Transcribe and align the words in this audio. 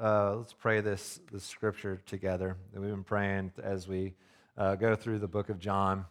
uh, 0.00 0.36
let's 0.36 0.52
pray 0.52 0.80
this, 0.80 1.20
this 1.32 1.44
scripture 1.44 2.00
together 2.06 2.56
that 2.72 2.80
we've 2.80 2.90
been 2.90 3.04
praying 3.04 3.52
as 3.62 3.88
we 3.88 4.14
uh, 4.56 4.76
go 4.76 4.94
through 4.94 5.18
the 5.18 5.28
book 5.28 5.48
of 5.48 5.58
John. 5.58 6.04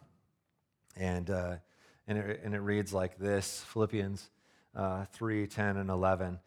And, 0.96 1.30
uh, 1.30 1.56
and, 2.06 2.18
it, 2.18 2.40
and 2.44 2.54
it 2.54 2.60
reads 2.60 2.92
like 2.92 3.18
this 3.18 3.64
Philippians 3.68 4.28
uh, 4.76 5.06
3 5.12 5.46
10 5.46 5.76
and 5.78 5.90
11. 5.90 6.38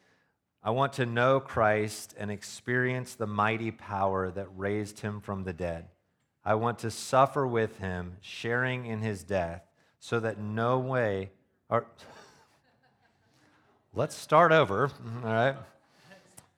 I 0.63 0.69
want 0.69 0.93
to 0.93 1.05
know 1.07 1.39
Christ 1.39 2.13
and 2.17 2.29
experience 2.29 3.15
the 3.15 3.25
mighty 3.25 3.71
power 3.71 4.29
that 4.29 4.47
raised 4.55 4.99
him 4.99 5.19
from 5.19 5.43
the 5.43 5.53
dead. 5.53 5.87
I 6.45 6.55
want 6.55 6.79
to 6.79 6.91
suffer 6.91 7.47
with 7.47 7.79
him, 7.79 8.17
sharing 8.21 8.85
in 8.85 8.99
his 8.99 9.23
death, 9.23 9.63
so 9.99 10.19
that 10.19 10.39
no 10.39 10.77
way. 10.77 11.31
Or, 11.69 11.87
let's 13.93 14.15
start 14.15 14.51
over, 14.51 14.91
all 15.23 15.33
right? 15.33 15.55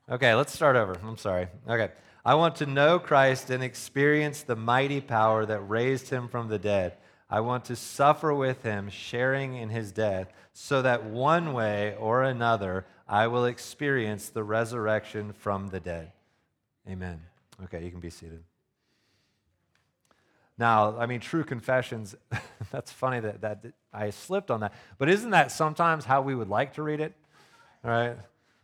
Okay, 0.09 0.33
let's 0.35 0.53
start 0.53 0.75
over. 0.75 0.97
I'm 1.03 1.17
sorry. 1.17 1.47
Okay. 1.67 1.89
I 2.25 2.35
want 2.35 2.57
to 2.57 2.65
know 2.65 2.99
Christ 2.99 3.49
and 3.49 3.63
experience 3.63 4.43
the 4.43 4.55
mighty 4.55 4.99
power 4.99 5.45
that 5.45 5.59
raised 5.61 6.09
him 6.09 6.27
from 6.27 6.49
the 6.49 6.59
dead. 6.59 6.97
I 7.29 7.39
want 7.39 7.65
to 7.65 7.75
suffer 7.75 8.33
with 8.33 8.63
him, 8.63 8.89
sharing 8.89 9.55
in 9.55 9.69
his 9.69 9.91
death, 9.91 10.31
so 10.53 10.81
that 10.81 11.05
one 11.05 11.53
way 11.53 11.95
or 11.99 12.23
another 12.23 12.85
I 13.07 13.27
will 13.27 13.45
experience 13.45 14.29
the 14.29 14.43
resurrection 14.43 15.33
from 15.33 15.69
the 15.69 15.79
dead. 15.79 16.11
Amen. 16.87 17.21
Okay, 17.63 17.83
you 17.83 17.89
can 17.89 17.99
be 17.99 18.09
seated. 18.09 18.43
Now, 20.57 20.97
I 20.97 21.05
mean, 21.05 21.19
true 21.21 21.43
confessions, 21.43 22.13
that's 22.71 22.91
funny 22.91 23.19
that, 23.21 23.41
that 23.41 23.65
I 23.91 24.09
slipped 24.11 24.51
on 24.51 24.59
that. 24.59 24.73
But 24.97 25.09
isn't 25.09 25.31
that 25.31 25.51
sometimes 25.51 26.05
how 26.05 26.21
we 26.21 26.35
would 26.35 26.49
like 26.49 26.73
to 26.73 26.83
read 26.83 26.99
it? 26.99 27.13
All 27.83 27.91
right? 27.91 28.17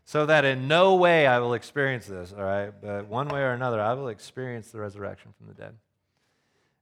So 0.10 0.26
that 0.26 0.44
in 0.44 0.68
no 0.68 0.96
way 0.96 1.28
I 1.28 1.38
will 1.38 1.54
experience 1.54 2.08
this, 2.08 2.34
all 2.36 2.44
right? 2.44 2.72
But 2.82 3.06
one 3.06 3.28
way 3.28 3.42
or 3.42 3.52
another, 3.52 3.80
I 3.80 3.94
will 3.94 4.08
experience 4.08 4.72
the 4.72 4.80
resurrection 4.80 5.36
from 5.38 5.46
the 5.46 5.54
dead. 5.54 5.76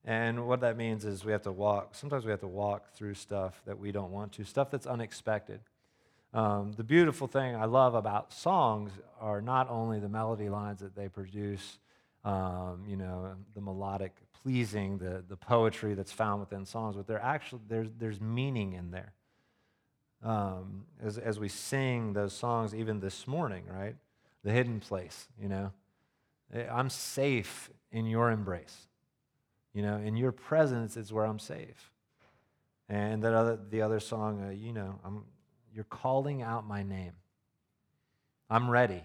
And 0.05 0.47
what 0.47 0.61
that 0.61 0.77
means 0.77 1.03
is 1.03 1.25
we 1.25 1.33
have 1.33 1.41
to 1.41 1.51
walk, 1.51 1.93
sometimes 1.93 2.23
we 2.23 2.31
have 2.31 2.39
to 2.39 2.47
walk 2.47 2.93
through 2.93 3.15
stuff 3.15 3.61
that 3.65 3.77
we 3.77 3.91
don't 3.91 4.11
want 4.11 4.31
to, 4.31 4.45
stuff 4.45 4.71
that's 4.71 4.87
unexpected. 4.87 5.59
Um, 6.33 6.71
the 6.77 6.85
beautiful 6.85 7.27
thing 7.27 7.53
I 7.53 7.65
love 7.65 7.95
about 7.95 8.31
songs 8.31 8.91
are 9.19 9.41
not 9.41 9.69
only 9.69 9.99
the 9.99 10.07
melody 10.07 10.47
lines 10.47 10.79
that 10.79 10.95
they 10.95 11.09
produce, 11.09 11.79
um, 12.23 12.85
you 12.87 12.95
know, 12.95 13.33
the 13.55 13.59
melodic 13.59 14.15
pleasing, 14.41 14.99
the, 14.99 15.21
the 15.27 15.35
poetry 15.35 15.95
that's 15.95 16.13
found 16.13 16.39
within 16.39 16.65
songs, 16.65 16.95
but 16.95 17.07
they're 17.07 17.21
actually, 17.21 17.59
there's, 17.67 17.89
there's 17.99 18.21
meaning 18.21 18.71
in 18.71 18.89
there 18.89 19.11
um, 20.23 20.85
as, 21.01 21.17
as 21.17 21.39
we 21.39 21.49
sing 21.49 22.13
those 22.13 22.33
songs, 22.33 22.73
even 22.73 22.99
this 22.99 23.27
morning, 23.27 23.63
right? 23.69 23.95
The 24.43 24.51
hidden 24.51 24.79
place, 24.79 25.27
you 25.39 25.49
know. 25.49 25.71
Eh, 26.53 26.65
I'm 26.71 26.89
safe 26.89 27.69
in 27.91 28.05
your 28.05 28.31
embrace. 28.31 28.87
You 29.73 29.81
know, 29.83 29.97
in 29.97 30.17
your 30.17 30.31
presence 30.31 30.97
is 30.97 31.13
where 31.13 31.25
I'm 31.25 31.39
safe. 31.39 31.91
And 32.89 33.21
that 33.23 33.33
other, 33.33 33.59
the 33.69 33.81
other 33.81 33.99
song, 33.99 34.43
uh, 34.47 34.51
you 34.51 34.73
know, 34.73 34.99
I'm, 35.03 35.25
you're 35.73 35.83
calling 35.83 36.41
out 36.41 36.65
my 36.65 36.83
name. 36.83 37.13
I'm 38.49 38.69
ready. 38.69 39.03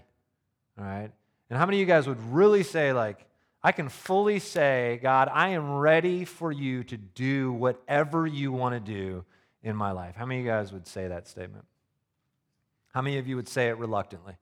All 0.79 0.85
right? 0.85 1.11
And 1.51 1.59
how 1.59 1.67
many 1.67 1.79
of 1.79 1.81
you 1.81 1.87
guys 1.87 2.07
would 2.07 2.23
really 2.33 2.63
say, 2.63 2.93
like, 2.93 3.27
I 3.63 3.73
can 3.73 3.89
fully 3.89 4.39
say, 4.39 4.99
God, 5.03 5.29
I 5.33 5.51
am 5.51 5.71
ready 5.73 6.25
for 6.25 6.51
you 6.51 6.83
to 6.85 6.97
do 6.97 7.53
whatever 7.53 8.27
you 8.27 8.51
want 8.51 8.75
to 8.75 8.81
do 8.81 9.25
in 9.63 9.77
my 9.77 9.93
life. 9.93 10.15
How 10.17 10.27
many 10.27 10.41
of 10.41 10.47
you 10.47 10.51
guys 10.51 10.73
would 10.73 10.87
say 10.87 11.09
that 11.09 11.29
statement? 11.29 11.65
How 12.93 13.01
many 13.01 13.19
of 13.19 13.27
you 13.27 13.37
would 13.37 13.49
say 13.49 13.69
it 13.69 13.79
reluctantly? 13.79 14.35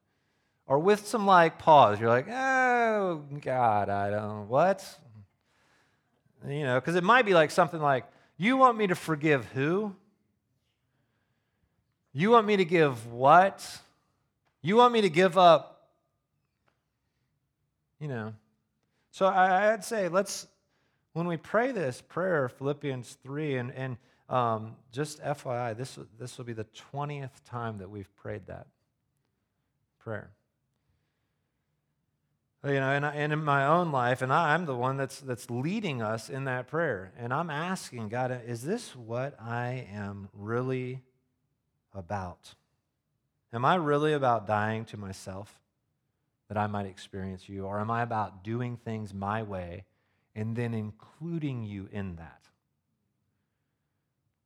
Or 0.67 0.79
with 0.79 1.05
some 1.05 1.25
like 1.25 1.59
pause, 1.59 1.99
you're 1.99 2.09
like, 2.09 2.27
oh, 2.29 3.23
God, 3.41 3.89
I 3.89 4.09
don't, 4.09 4.47
what? 4.47 4.85
You 6.47 6.63
know, 6.63 6.79
because 6.79 6.95
it 6.95 7.03
might 7.03 7.25
be 7.25 7.33
like 7.33 7.51
something 7.51 7.81
like, 7.81 8.05
you 8.37 8.57
want 8.57 8.77
me 8.77 8.87
to 8.87 8.95
forgive 8.95 9.45
who? 9.53 9.95
You 12.13 12.31
want 12.31 12.47
me 12.47 12.57
to 12.57 12.65
give 12.65 13.07
what? 13.11 13.79
You 14.61 14.75
want 14.75 14.93
me 14.93 15.01
to 15.01 15.09
give 15.09 15.37
up, 15.37 15.87
you 17.99 18.07
know. 18.07 18.33
So 19.11 19.25
I, 19.25 19.71
would 19.71 19.83
say, 19.83 20.07
let's, 20.07 20.47
when 21.13 21.27
we 21.27 21.37
pray 21.37 21.71
this 21.71 22.01
prayer, 22.01 22.49
Philippians 22.49 23.17
3, 23.23 23.57
and, 23.57 23.73
and 23.73 23.97
um, 24.31 24.77
just 24.93 25.21
FYI, 25.21 25.75
this, 25.75 25.99
this 26.17 26.37
will 26.37 26.45
be 26.45 26.53
the 26.53 26.65
20th 26.93 27.43
time 27.45 27.79
that 27.79 27.89
we've 27.89 28.13
prayed 28.15 28.47
that 28.47 28.65
prayer. 29.99 30.31
You 32.63 32.75
know, 32.75 32.91
and, 32.91 33.03
and 33.03 33.33
in 33.33 33.43
my 33.43 33.65
own 33.65 33.91
life, 33.91 34.21
and 34.21 34.31
I, 34.31 34.53
I'm 34.53 34.65
the 34.65 34.75
one 34.75 34.95
that's, 34.95 35.19
that's 35.19 35.49
leading 35.49 36.01
us 36.01 36.29
in 36.29 36.45
that 36.45 36.67
prayer. 36.67 37.11
And 37.17 37.33
I'm 37.33 37.49
asking 37.49 38.09
God, 38.09 38.39
is 38.47 38.61
this 38.61 38.95
what 38.95 39.35
I 39.39 39.87
am 39.91 40.29
really 40.33 41.01
about? 41.93 42.53
Am 43.51 43.65
I 43.65 43.75
really 43.75 44.13
about 44.13 44.47
dying 44.47 44.85
to 44.85 44.97
myself 44.97 45.59
that 46.47 46.57
I 46.57 46.67
might 46.67 46.85
experience 46.85 47.49
you? 47.49 47.65
Or 47.65 47.79
am 47.79 47.91
I 47.91 48.03
about 48.03 48.43
doing 48.43 48.77
things 48.77 49.13
my 49.13 49.43
way 49.43 49.85
and 50.35 50.55
then 50.55 50.73
including 50.73 51.63
you 51.63 51.89
in 51.91 52.15
that? 52.17 52.40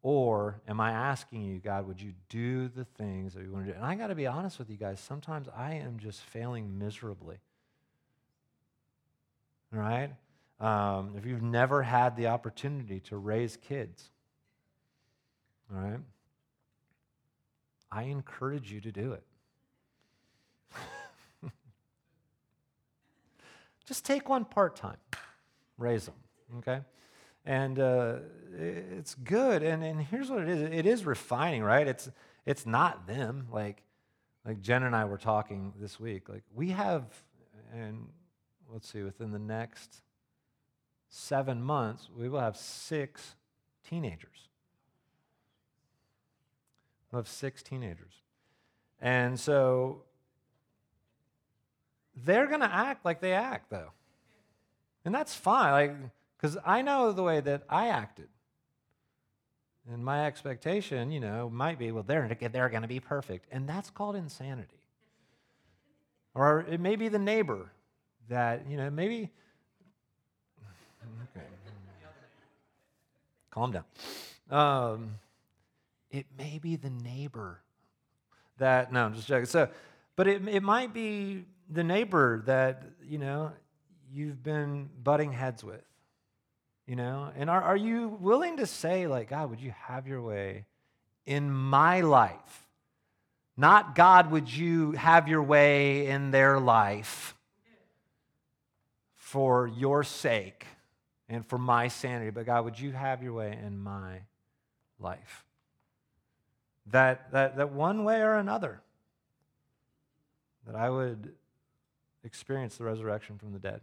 Or 0.08 0.62
am 0.68 0.80
I 0.80 0.92
asking 0.92 1.46
you, 1.46 1.58
God, 1.58 1.88
would 1.88 2.00
you 2.00 2.14
do 2.30 2.68
the 2.68 2.86
things 2.86 3.34
that 3.34 3.42
you 3.42 3.52
want 3.52 3.66
to 3.66 3.72
do? 3.72 3.76
And 3.76 3.84
I 3.84 3.96
got 3.96 4.10
to 4.10 4.16
be 4.16 4.28
honest 4.28 4.60
with 4.60 4.70
you 4.70 4.78
guys, 4.78 5.00
sometimes 5.00 5.48
I 5.58 5.74
am 5.74 5.98
just 5.98 6.22
failing 6.22 6.78
miserably. 6.78 7.38
All 9.74 9.80
right? 9.80 10.12
Um, 10.60 11.16
if 11.18 11.26
you've 11.26 11.42
never 11.42 11.82
had 11.82 12.16
the 12.18 12.28
opportunity 12.28 13.00
to 13.00 13.18
raise 13.18 13.58
kids, 13.58 14.12
all 15.74 15.82
right, 15.82 16.00
I 17.92 18.04
encourage 18.04 18.72
you 18.72 18.82
to 18.82 18.92
do 18.92 19.14
it. 19.14 19.24
just 23.88 24.06
take 24.06 24.30
one 24.30 24.46
part 24.46 24.76
time, 24.76 24.98
raise 25.80 26.06
them, 26.06 26.14
okay? 26.60 26.82
And 27.46 27.80
uh, 27.80 28.16
it's 28.58 29.16
good. 29.16 29.64
And, 29.64 29.84
and 29.84 30.02
here's 30.02 30.30
what 30.30 30.42
it 30.42 30.50
is 30.50 30.62
it 30.62 30.86
is 30.86 31.06
refining, 31.06 31.64
right? 31.64 31.88
It's, 31.88 32.10
it's 32.46 32.66
not 32.66 33.08
them. 33.08 33.48
Like, 33.52 33.84
like 34.46 34.62
Jen 34.62 34.84
and 34.84 34.96
I 34.96 35.06
were 35.06 35.18
talking 35.18 35.74
this 35.80 36.00
week. 36.00 36.30
Like, 36.30 36.44
we 36.54 36.70
have, 36.70 37.04
and 37.74 38.08
let's 38.72 38.92
see, 38.92 39.02
within 39.04 39.32
the 39.32 39.40
next 39.40 40.02
seven 41.10 41.62
months, 41.62 42.10
we 42.16 42.30
will 42.30 42.40
have 42.40 42.58
six 42.58 43.36
teenagers. 43.88 44.50
We'll 47.12 47.22
have 47.22 47.28
six 47.30 47.64
teenagers. 47.64 48.14
And 49.00 49.40
so 49.40 50.04
they're 52.16 52.48
going 52.48 52.62
to 52.62 52.74
act 52.74 53.06
like 53.06 53.22
they 53.22 53.34
act, 53.34 53.70
though. 53.70 53.92
And 55.04 55.14
that's 55.14 55.34
fine. 55.36 55.72
Like, 55.72 55.96
because 56.38 56.58
I 56.66 56.82
know 56.82 57.12
the 57.12 57.24
way 57.24 57.40
that 57.42 57.64
I 57.70 57.88
acted. 57.88 58.28
And 59.92 60.04
my 60.04 60.26
expectation, 60.26 61.12
you 61.12 61.20
know, 61.20 61.50
might 61.50 61.78
be, 61.78 61.92
well, 61.92 62.04
they're, 62.04 62.28
they're 62.28 62.70
going 62.70 62.82
to 62.82 62.88
be 62.88 63.00
perfect. 63.00 63.48
And 63.52 63.70
that's 63.70 63.92
called 63.92 64.16
insanity. 64.16 64.82
Or 66.34 66.66
it 66.70 66.80
may 66.80 66.96
be 66.96 67.08
the 67.08 67.20
neighbor 67.20 67.72
that, 68.30 68.68
you 68.70 68.78
know, 68.78 68.90
maybe. 68.90 69.32
Okay. 71.36 71.46
Calm 73.52 73.72
down. 73.72 73.84
Um, 74.50 75.16
it 76.10 76.26
may 76.38 76.58
be 76.58 76.78
the 76.78 76.90
neighbor 76.90 77.62
that, 78.58 78.92
no, 78.92 79.06
I'm 79.06 79.14
just 79.14 79.28
joking. 79.28 79.46
So, 79.46 79.70
but 80.16 80.28
it, 80.28 80.48
it 80.48 80.64
might 80.64 80.94
be 80.94 81.46
the 81.70 81.84
neighbor 81.84 82.42
that, 82.46 82.84
you 83.04 83.18
know, 83.18 83.52
you've 84.12 84.42
been 84.42 84.90
butting 85.04 85.32
heads 85.32 85.64
with. 85.64 85.84
You 86.88 86.96
know? 86.96 87.32
And 87.36 87.50
are, 87.50 87.62
are 87.62 87.78
you 87.78 88.10
willing 88.20 88.58
to 88.58 88.66
say, 88.66 89.08
like, 89.08 89.30
God, 89.30 89.50
would 89.50 89.60
you 89.60 89.74
have 89.88 90.08
your 90.08 90.22
way 90.22 90.66
in 91.26 91.52
my 91.52 92.02
life? 92.02 92.68
Not, 93.58 93.96
God, 93.96 94.32
would 94.32 94.52
you 94.54 94.92
have 94.92 95.28
your 95.28 95.42
way 95.42 96.08
in 96.08 96.32
their 96.32 96.60
life 96.60 97.36
for 99.16 99.68
your 99.68 100.04
sake 100.04 100.66
and 101.28 101.46
for 101.46 101.58
my 101.58 101.88
sanity, 101.88 102.30
but 102.30 102.46
God, 102.46 102.66
would 102.66 102.80
you 102.80 102.92
have 102.92 103.24
your 103.24 103.34
way 103.34 103.58
in 103.66 103.80
my 103.80 104.22
life? 105.00 105.44
That, 106.92 107.32
that, 107.32 107.58
that 107.58 107.72
one 107.72 108.04
way 108.04 108.22
or 108.22 108.36
another, 108.36 108.82
that 110.68 110.76
I 110.76 110.90
would 110.90 111.34
experience 112.24 112.78
the 112.78 112.84
resurrection 112.84 113.38
from 113.38 113.54
the 113.54 113.60
dead. 113.60 113.82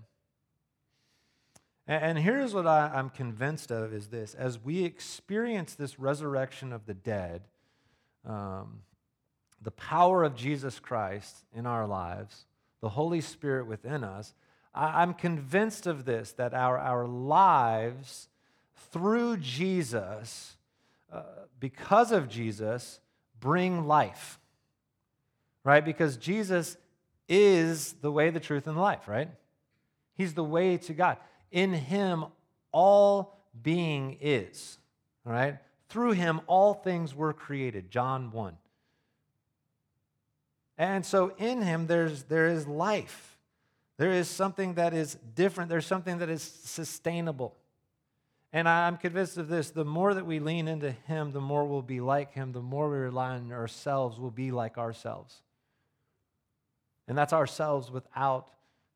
And 1.87 2.17
here's 2.17 2.55
what 2.55 2.67
I, 2.67 2.93
am 2.95 3.11
convinced 3.11 3.73
of 3.73 3.93
is 3.93 4.09
this 4.09 4.35
as 4.35 4.63
we 4.63 4.85
experience 4.85 5.75
this 5.75 5.99
resurrection 5.99 6.73
of 6.73 6.87
the 6.87 6.95
dead, 6.95 7.43
um, 8.25 8.83
the 9.61 9.73
power 9.73 10.23
of 10.23 10.37
Jesus 10.37 10.79
Christ 10.79 11.45
in 11.55 11.67
our 11.67 11.87
lives, 11.87 12.47
the 12.81 12.91
Holy 12.91 13.21
Spirit 13.21 13.67
within 13.67 14.05
us, 14.05 14.35
I, 14.75 15.03
am 15.03 15.15
convinced 15.15 15.87
of 15.87 16.05
this 16.05 16.33
that 16.33 16.55
our, 16.55 16.79
our 16.79 17.07
lives 17.07 18.29
through 18.93 19.39
Jesus, 19.39 20.57
uh, 21.13 21.23
because 21.59 22.13
of 22.13 22.29
Jesus, 22.29 23.01
bring 23.41 23.87
life. 23.87 24.39
Right? 25.65 25.85
Because 25.85 26.17
Jesus 26.17 26.77
is 27.29 27.95
the 28.01 28.11
way, 28.11 28.31
the 28.31 28.41
truth, 28.41 28.67
and 28.67 28.77
the 28.77 28.81
life, 28.81 29.07
right? 29.07 29.31
He's 30.15 30.35
the 30.35 30.45
way 30.45 30.77
to 30.79 30.93
God. 30.93 31.19
In 31.53 31.73
him, 31.73 32.25
all 32.73 33.39
being 33.63 34.19
is. 34.21 34.79
All 35.25 35.33
right? 35.33 35.59
Through 35.89 36.13
him, 36.13 36.41
all 36.47 36.75
things 36.75 37.15
were 37.15 37.33
created. 37.33 37.91
John 37.91 38.33
1. 38.33 38.57
And 40.79 41.05
so 41.05 41.33
in 41.39 41.63
him, 41.63 41.87
there's, 41.87 42.25
there 42.25 42.49
is 42.49 42.67
life. 42.67 43.39
There 43.99 44.11
is 44.11 44.29
something 44.29 44.75
that 44.75 44.95
is 44.95 45.17
different. 45.35 45.69
There's 45.69 45.87
something 45.87 46.19
that 46.19 46.31
is 46.31 46.43
sustainable. 46.43 47.55
And 48.53 48.69
I'm 48.69 48.97
convinced 48.97 49.39
of 49.39 49.49
this 49.49 49.71
the 49.71 49.85
more 49.85 50.13
that 50.13 50.27
we 50.27 50.39
lean 50.39 50.69
into 50.69 50.91
him, 50.91 51.33
the 51.33 51.41
more 51.41 51.65
we'll 51.65 51.83
be 51.83 52.01
like 52.01 52.33
him. 52.33 52.53
The 52.53 52.61
more 52.61 52.91
we 52.91 52.99
rely 52.99 53.31
on 53.31 53.53
ourselves, 53.53 54.19
we'll 54.19 54.31
be 54.31 54.51
like 54.51 54.79
ourselves. 54.79 55.41
And 57.09 57.17
that's 57.17 57.33
ourselves 57.33 57.91
without 57.91 58.49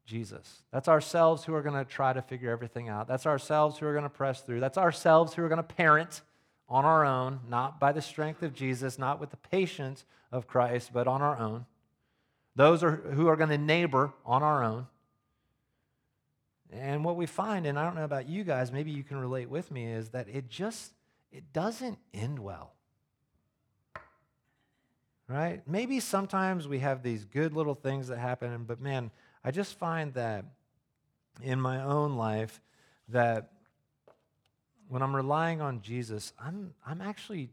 Jesus. 0.06 0.62
That's 0.72 0.88
ourselves 0.88 1.44
who 1.44 1.54
are 1.54 1.62
going 1.62 1.74
to 1.74 1.84
try 1.84 2.12
to 2.12 2.22
figure 2.22 2.50
everything 2.50 2.88
out. 2.88 3.08
That's 3.08 3.26
ourselves 3.26 3.78
who 3.78 3.86
are 3.86 3.92
going 3.92 4.04
to 4.04 4.10
press 4.10 4.40
through. 4.40 4.60
That's 4.60 4.78
ourselves 4.78 5.34
who 5.34 5.42
are 5.42 5.48
going 5.48 5.58
to 5.58 5.62
parent 5.62 6.22
on 6.68 6.84
our 6.84 7.04
own, 7.04 7.40
not 7.48 7.78
by 7.78 7.92
the 7.92 8.02
strength 8.02 8.42
of 8.42 8.54
Jesus, 8.54 8.98
not 8.98 9.20
with 9.20 9.30
the 9.30 9.36
patience 9.36 10.04
of 10.32 10.46
Christ, 10.46 10.90
but 10.92 11.06
on 11.06 11.22
our 11.22 11.38
own. 11.38 11.66
Those 12.54 12.82
are, 12.82 12.96
who 12.96 13.28
are 13.28 13.36
going 13.36 13.50
to 13.50 13.58
neighbor 13.58 14.12
on 14.24 14.42
our 14.42 14.64
own. 14.64 14.86
And 16.72 17.04
what 17.04 17.16
we 17.16 17.26
find, 17.26 17.66
and 17.66 17.78
I 17.78 17.84
don't 17.84 17.94
know 17.94 18.04
about 18.04 18.28
you 18.28 18.44
guys, 18.44 18.72
maybe 18.72 18.90
you 18.90 19.04
can 19.04 19.18
relate 19.18 19.48
with 19.48 19.70
me, 19.70 19.86
is 19.86 20.10
that 20.10 20.28
it 20.28 20.48
just 20.48 20.92
it 21.30 21.52
doesn't 21.52 21.98
end 22.14 22.38
well. 22.38 22.72
Right? 25.28 25.60
Maybe 25.66 26.00
sometimes 26.00 26.68
we 26.68 26.78
have 26.78 27.02
these 27.02 27.24
good 27.24 27.52
little 27.52 27.74
things 27.74 28.08
that 28.08 28.18
happen, 28.18 28.64
but 28.64 28.80
man, 28.80 29.10
I 29.46 29.52
just 29.52 29.78
find 29.78 30.12
that 30.14 30.44
in 31.40 31.60
my 31.60 31.80
own 31.80 32.16
life 32.16 32.60
that 33.10 33.52
when 34.88 35.02
I'm 35.02 35.14
relying 35.14 35.60
on 35.60 35.82
Jesus, 35.82 36.32
I'm, 36.36 36.74
I'm 36.84 37.00
actually 37.00 37.50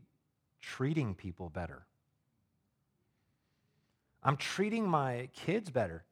treating 0.60 1.14
people 1.14 1.50
better. 1.50 1.86
I'm 4.24 4.38
treating 4.38 4.88
my 4.88 5.30
kids 5.36 5.70
better. 5.70 6.04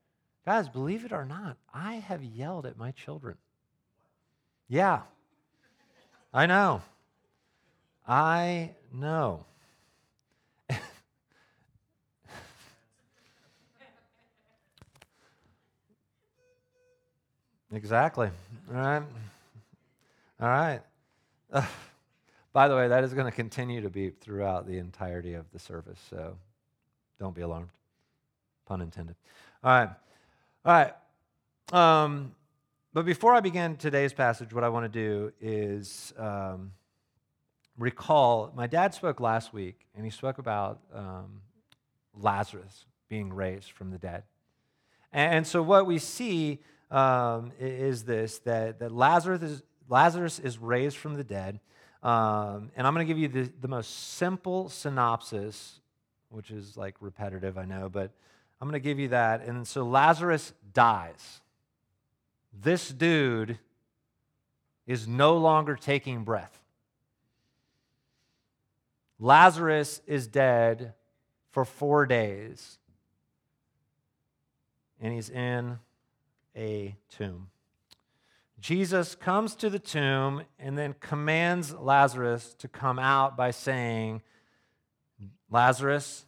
Guys, 0.45 0.69
believe 0.69 1.04
it 1.04 1.12
or 1.12 1.25
not, 1.25 1.57
I 1.74 1.95
have 1.95 2.24
yelled 2.24 2.68
at 2.68 2.77
my 2.77 2.92
children. 2.92 3.38
Yeah, 4.68 5.01
I 6.31 6.45
know. 6.45 6.84
I 8.07 8.75
know. 8.94 9.45
Exactly. 17.72 18.30
All 18.70 18.76
right. 18.76 19.04
All 20.40 20.48
right. 20.48 20.82
Uh, 21.52 21.66
by 22.54 22.68
the 22.68 22.76
way, 22.76 22.88
that 22.88 23.04
is 23.04 23.14
going 23.14 23.26
to 23.26 23.32
continue 23.32 23.82
to 23.82 23.90
beep 23.90 24.20
throughout 24.20 24.68
the 24.68 24.78
entirety 24.78 25.34
of 25.34 25.46
the 25.52 25.60
service, 25.60 26.00
so 26.10 26.36
don't 27.20 27.36
be 27.36 27.42
alarmed. 27.42 27.70
Pun 28.66 28.82
intended. 28.82 29.16
All 29.64 29.72
right. 29.72 29.90
All 30.66 30.74
right. 30.74 30.94
Um, 31.72 32.34
but 32.94 33.06
before 33.06 33.34
I 33.34 33.40
begin 33.40 33.78
today's 33.78 34.12
passage, 34.12 34.54
what 34.54 34.64
I 34.64 34.70
want 34.70 34.92
to 34.92 35.00
do 35.00 35.32
is 35.40 36.14
um, 36.18 36.72
recall 37.78 38.52
my 38.56 38.68
dad 38.68 38.94
spoke 38.94 39.20
last 39.20 39.54
week, 39.54 39.86
and 39.96 40.04
he 40.04 40.12
spoke 40.12 40.38
about 40.38 40.80
um, 40.94 41.42
Lazarus 42.14 42.86
being 43.08 43.34
raised 43.34 43.72
from 43.72 43.92
the 43.92 43.98
dead. 43.98 44.24
And 45.14 45.46
so, 45.46 45.62
what 45.62 45.86
we 45.86 46.00
see 46.00 46.60
um, 46.92 47.52
is 47.60 48.04
this 48.04 48.40
that, 48.40 48.80
that 48.80 48.92
Lazarus, 48.92 49.42
is, 49.42 49.64
Lazarus 49.90 50.38
is 50.38 50.60
raised 50.60 50.98
from 50.98 51.16
the 51.16 51.24
dead. 51.24 51.60
Um, 52.04 52.72
and 52.76 52.86
I'm 52.86 52.94
going 52.94 53.08
to 53.08 53.14
give 53.14 53.18
you 53.18 53.28
the, 53.28 53.52
the 53.62 53.68
most 53.68 54.16
simple 54.16 54.70
synopsis, 54.70 55.80
which 56.30 56.52
is 56.52 56.76
like 56.76 56.96
repetitive, 57.00 57.58
I 57.58 57.66
know, 57.66 57.90
but 57.90 58.12
I'm 58.60 58.68
going 58.68 58.80
to 58.80 58.84
give 58.84 59.00
you 59.00 59.10
that. 59.10 59.46
And 59.46 59.68
so 59.68 59.84
Lazarus 59.84 60.54
dies. 60.74 61.42
This 62.54 62.90
dude 62.90 63.58
is 64.86 65.08
no 65.08 65.38
longer 65.38 65.76
taking 65.76 66.24
breath. 66.24 66.60
Lazarus 69.20 70.02
is 70.08 70.26
dead 70.26 70.94
for 71.52 71.64
four 71.64 72.08
days, 72.08 72.80
and 75.00 75.14
he's 75.14 75.30
in 75.30 75.78
a 76.56 76.95
tomb. 77.09 77.48
Jesus 78.59 79.15
comes 79.15 79.56
to 79.56 79.69
the 79.69 79.80
tomb 79.80 80.44
and 80.59 80.77
then 80.77 80.95
commands 81.00 81.74
Lazarus 81.74 82.56
to 82.59 82.68
come 82.68 83.00
out 83.00 83.36
by 83.36 83.51
saying, 83.51 84.21
Lazarus, 85.50 86.25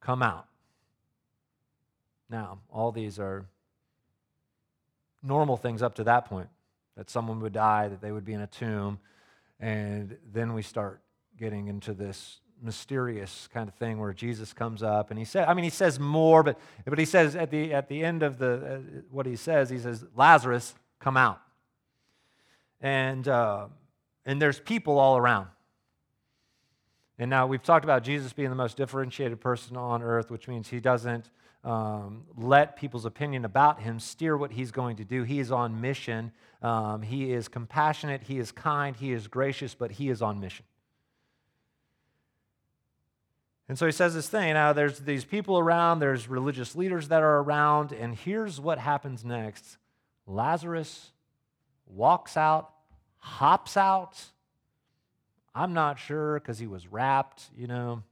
come 0.00 0.22
out. 0.22 0.46
Now, 2.28 2.58
all 2.70 2.92
these 2.92 3.18
are 3.18 3.46
normal 5.22 5.56
things 5.56 5.82
up 5.82 5.94
to 5.96 6.04
that 6.04 6.26
point 6.26 6.48
that 6.96 7.08
someone 7.08 7.40
would 7.40 7.52
die, 7.52 7.86
that 7.88 8.00
they 8.00 8.10
would 8.10 8.24
be 8.24 8.32
in 8.32 8.40
a 8.40 8.46
tomb, 8.46 8.98
and 9.60 10.16
then 10.32 10.52
we 10.54 10.62
start 10.62 11.00
getting 11.38 11.68
into 11.68 11.94
this 11.94 12.40
mysterious 12.62 13.48
kind 13.52 13.68
of 13.68 13.74
thing 13.74 13.98
where 13.98 14.12
Jesus 14.12 14.52
comes 14.52 14.82
up 14.82 15.10
and 15.10 15.18
he 15.18 15.24
said, 15.24 15.48
I 15.48 15.54
mean, 15.54 15.64
he 15.64 15.70
says 15.70 15.98
more, 15.98 16.42
but, 16.42 16.58
but 16.84 16.98
he 16.98 17.04
says 17.04 17.36
at 17.36 17.50
the, 17.50 17.72
at 17.72 17.88
the 17.88 18.04
end 18.04 18.22
of 18.22 18.38
the, 18.38 18.52
uh, 18.52 19.00
what 19.10 19.26
he 19.26 19.36
says, 19.36 19.70
he 19.70 19.78
says, 19.78 20.04
Lazarus, 20.14 20.74
come 21.00 21.16
out. 21.16 21.40
And, 22.80 23.26
uh, 23.26 23.66
and 24.24 24.40
there's 24.40 24.60
people 24.60 24.98
all 24.98 25.16
around. 25.16 25.48
And 27.18 27.30
now 27.30 27.46
we've 27.46 27.62
talked 27.62 27.84
about 27.84 28.04
Jesus 28.04 28.32
being 28.32 28.50
the 28.50 28.56
most 28.56 28.76
differentiated 28.76 29.40
person 29.40 29.76
on 29.76 30.02
earth, 30.02 30.30
which 30.30 30.46
means 30.46 30.68
he 30.68 30.78
doesn't 30.78 31.30
um, 31.64 32.22
let 32.36 32.76
people's 32.76 33.04
opinion 33.04 33.44
about 33.44 33.80
him 33.80 33.98
steer 33.98 34.36
what 34.36 34.52
he's 34.52 34.70
going 34.70 34.96
to 34.96 35.04
do. 35.04 35.24
He 35.24 35.40
is 35.40 35.50
on 35.50 35.80
mission. 35.80 36.30
Um, 36.62 37.02
he 37.02 37.32
is 37.32 37.48
compassionate. 37.48 38.22
He 38.22 38.38
is 38.38 38.52
kind. 38.52 38.94
He 38.94 39.12
is 39.12 39.26
gracious, 39.26 39.74
but 39.74 39.90
he 39.90 40.08
is 40.08 40.22
on 40.22 40.38
mission. 40.38 40.64
And 43.68 43.78
so 43.78 43.84
he 43.84 43.92
says 43.92 44.14
this 44.14 44.28
thing. 44.28 44.54
Now, 44.54 44.72
there's 44.72 45.00
these 45.00 45.24
people 45.24 45.58
around, 45.58 45.98
there's 45.98 46.28
religious 46.28 46.74
leaders 46.74 47.08
that 47.08 47.22
are 47.22 47.38
around, 47.38 47.92
and 47.92 48.14
here's 48.14 48.60
what 48.60 48.78
happens 48.78 49.24
next 49.24 49.76
Lazarus 50.26 51.10
walks 51.86 52.36
out, 52.36 52.70
hops 53.18 53.76
out. 53.76 54.24
I'm 55.54 55.74
not 55.74 55.98
sure 55.98 56.38
because 56.38 56.58
he 56.58 56.66
was 56.66 56.86
wrapped, 56.86 57.50
you 57.56 57.66
know, 57.66 58.02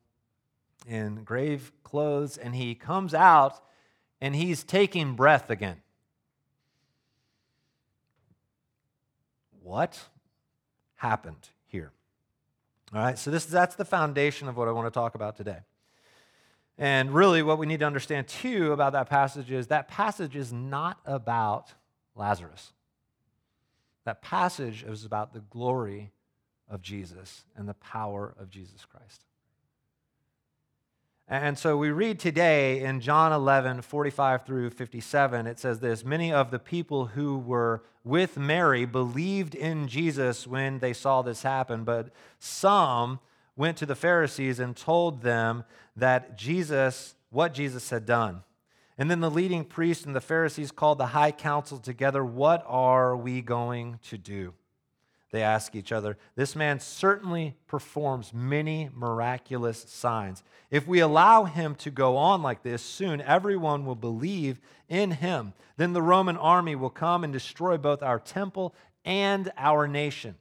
in 0.87 1.25
grave 1.25 1.73
clothes, 1.85 2.37
and 2.37 2.55
he 2.55 2.75
comes 2.75 3.15
out 3.15 3.61
and 4.21 4.35
he's 4.35 4.65
taking 4.65 5.15
breath 5.15 5.51
again. 5.51 5.81
What 9.63 10.01
happened? 10.97 11.49
All 12.95 13.01
right, 13.01 13.19
so 13.19 13.31
this, 13.31 13.45
that's 13.47 13.75
the 13.75 13.85
foundation 13.85 14.49
of 14.49 14.57
what 14.57 14.69
I 14.69 14.73
want 14.73 14.87
to 14.87 14.91
talk 14.93 15.15
about 15.15 15.37
today. 15.37 15.59
And 16.79 17.13
really, 17.13 17.43
what 17.43 17.59
we 17.59 17.67
need 17.67 17.81
to 17.81 17.87
understand 17.87 18.29
too 18.29 18.73
about 18.73 18.93
that 18.93 19.09
passage 19.09 19.51
is 19.51 19.69
that 19.69 19.89
passage 19.89 20.37
is 20.37 20.53
not 20.53 20.99
about 21.05 21.73
Lazarus. 22.15 22.73
That 24.05 24.23
passage 24.23 24.85
is 24.85 25.05
about 25.05 25.33
the 25.33 25.41
glory 25.41 26.13
of 26.69 26.83
Jesus 26.83 27.45
and 27.57 27.69
the 27.69 27.75
power 27.75 28.35
of 28.39 28.51
Jesus 28.51 28.85
Christ. 28.85 29.25
And 31.29 31.59
so 31.59 31.77
we 31.77 31.91
read 31.91 32.21
today 32.21 32.83
in 32.83 33.01
John 33.01 33.33
11, 33.33 33.83
45 33.83 34.47
through 34.47 34.71
57, 34.71 35.49
it 35.49 35.59
says 35.59 35.81
this 35.81 36.05
Many 36.05 36.33
of 36.33 36.53
the 36.53 36.61
people 36.61 37.07
who 37.07 37.37
were 37.37 37.83
with 38.05 38.37
Mary 38.37 38.85
believed 38.85 39.57
in 39.57 39.89
Jesus 39.89 40.47
when 40.47 40.79
they 40.79 40.93
saw 40.93 41.23
this 41.23 41.43
happen, 41.43 41.83
but 41.83 42.11
some 42.39 43.19
went 43.57 43.77
to 43.79 43.87
the 43.87 43.97
Pharisees 43.97 44.61
and 44.61 44.77
told 44.77 45.23
them 45.23 45.65
that 45.97 46.39
Jesus, 46.39 47.17
what 47.31 47.53
Jesus 47.53 47.91
had 47.91 48.07
done. 48.07 48.45
And 48.97 49.11
then 49.11 49.19
the 49.19 49.31
leading 49.31 49.65
priests 49.65 50.05
and 50.05 50.15
the 50.15 50.21
Pharisees 50.21 50.71
called 50.71 50.99
the 50.99 51.07
high 51.07 51.33
council 51.33 51.79
together. 51.79 52.25
What 52.25 52.63
are 52.69 53.17
we 53.17 53.43
going 53.43 53.99
to 54.05 54.17
do? 54.17 54.55
They 55.33 55.43
ask 55.43 55.75
each 55.75 55.93
other, 55.93 56.17
This 56.37 56.55
man 56.55 56.79
certainly 56.81 57.57
performs 57.67 58.33
many 58.33 58.91
miraculous 58.95 59.85
signs. 59.89 60.43
If 60.71 60.87
we 60.87 61.01
allow 61.01 61.45
him 61.45 61.75
to 61.77 61.91
go 61.91 62.17
on 62.17 62.43
like 62.43 62.63
this, 62.63 62.83
soon 62.83 63.21
everyone 63.21 63.85
will 63.85 63.97
believe 63.97 64.61
in 64.89 65.11
him. 65.13 65.53
Then 65.77 65.93
the 65.93 66.03
Roman 66.03 66.37
army 66.37 66.77
will 66.77 66.91
come 66.91 67.25
and 67.25 67.33
destroy 67.33 67.77
both 67.77 68.03
our 68.03 68.21
temple 68.21 68.75
and 69.05 69.51
our 69.57 69.89
nation. 69.89 70.37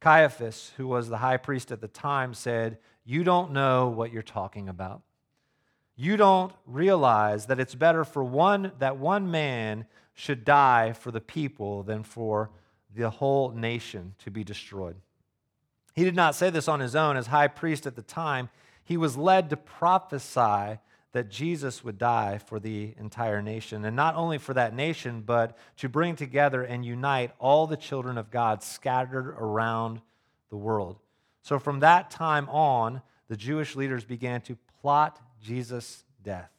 Caiaphas, 0.00 0.72
who 0.76 0.86
was 0.86 1.08
the 1.08 1.18
high 1.18 1.36
priest 1.36 1.72
at 1.72 1.80
the 1.80 1.88
time, 1.88 2.34
said, 2.34 2.78
You 3.04 3.24
don't 3.24 3.52
know 3.52 3.88
what 3.88 4.12
you're 4.12 4.22
talking 4.22 4.68
about. 4.68 5.02
You 5.96 6.16
don't 6.16 6.52
realize 6.66 7.46
that 7.46 7.58
it's 7.58 7.74
better 7.74 8.04
for 8.04 8.22
one 8.22 8.72
that 8.78 8.98
one 8.98 9.30
man 9.30 9.86
should 10.14 10.44
die 10.44 10.92
for 10.92 11.10
the 11.10 11.20
people 11.20 11.82
than 11.82 12.04
for 12.04 12.50
the 12.94 13.10
whole 13.10 13.50
nation 13.50 14.14
to 14.24 14.30
be 14.30 14.44
destroyed. 14.44 14.96
He 15.94 16.04
did 16.04 16.16
not 16.16 16.34
say 16.34 16.50
this 16.50 16.68
on 16.68 16.80
his 16.80 16.94
own. 16.94 17.16
As 17.16 17.26
high 17.26 17.48
priest 17.48 17.86
at 17.86 17.96
the 17.96 18.02
time, 18.02 18.48
he 18.84 18.96
was 18.96 19.16
led 19.16 19.50
to 19.50 19.56
prophesy 19.56 20.78
that 21.12 21.30
Jesus 21.30 21.82
would 21.82 21.98
die 21.98 22.38
for 22.38 22.60
the 22.60 22.94
entire 22.98 23.42
nation. 23.42 23.84
And 23.84 23.96
not 23.96 24.14
only 24.14 24.38
for 24.38 24.54
that 24.54 24.74
nation, 24.74 25.22
but 25.24 25.56
to 25.78 25.88
bring 25.88 26.16
together 26.16 26.62
and 26.62 26.84
unite 26.84 27.32
all 27.38 27.66
the 27.66 27.76
children 27.76 28.18
of 28.18 28.30
God 28.30 28.62
scattered 28.62 29.34
around 29.38 30.00
the 30.50 30.56
world. 30.56 30.98
So 31.42 31.58
from 31.58 31.80
that 31.80 32.10
time 32.10 32.48
on, 32.50 33.02
the 33.28 33.36
Jewish 33.36 33.74
leaders 33.74 34.04
began 34.04 34.40
to 34.42 34.56
plot 34.80 35.20
Jesus' 35.42 36.04
death. 36.22 36.50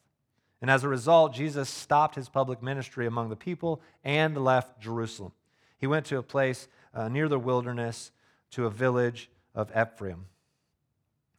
And 0.60 0.70
as 0.70 0.84
a 0.84 0.88
result, 0.88 1.32
Jesus 1.32 1.70
stopped 1.70 2.16
his 2.16 2.28
public 2.28 2.62
ministry 2.62 3.06
among 3.06 3.30
the 3.30 3.36
people 3.36 3.80
and 4.04 4.36
left 4.36 4.80
Jerusalem. 4.80 5.32
He 5.80 5.86
went 5.86 6.06
to 6.06 6.18
a 6.18 6.22
place 6.22 6.68
uh, 6.92 7.08
near 7.08 7.28
the 7.28 7.38
wilderness, 7.38 8.12
to 8.50 8.66
a 8.66 8.70
village 8.70 9.30
of 9.54 9.70
Ephraim, 9.70 10.26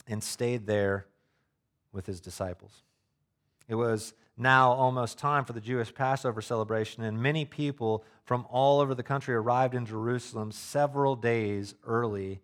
and 0.08 0.24
stayed 0.24 0.66
there 0.66 1.06
with 1.94 2.08
his 2.08 2.20
disciples. 2.20 2.84
It 3.68 3.76
was 3.76 4.14
now 4.38 4.72
almost 4.72 5.18
time 5.18 5.46
for 5.46 5.54
the 5.54 5.62
Jewish 5.62 5.94
Passover 5.94 6.42
celebration, 6.42 7.04
and 7.04 7.22
many 7.22 7.46
people 7.46 8.04
from 8.24 8.48
all 8.50 8.80
over 8.80 8.96
the 8.96 9.04
country 9.04 9.36
arrived 9.36 9.76
in 9.76 9.86
Jerusalem 9.86 10.52
several 10.52 11.16
days 11.16 11.76
early 11.86 12.42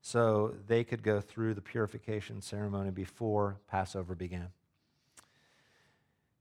so 0.00 0.54
they 0.66 0.82
could 0.82 1.02
go 1.02 1.20
through 1.20 1.54
the 1.54 1.60
purification 1.60 2.40
ceremony 2.40 2.90
before 2.90 3.56
Passover 3.68 4.14
began. 4.14 4.48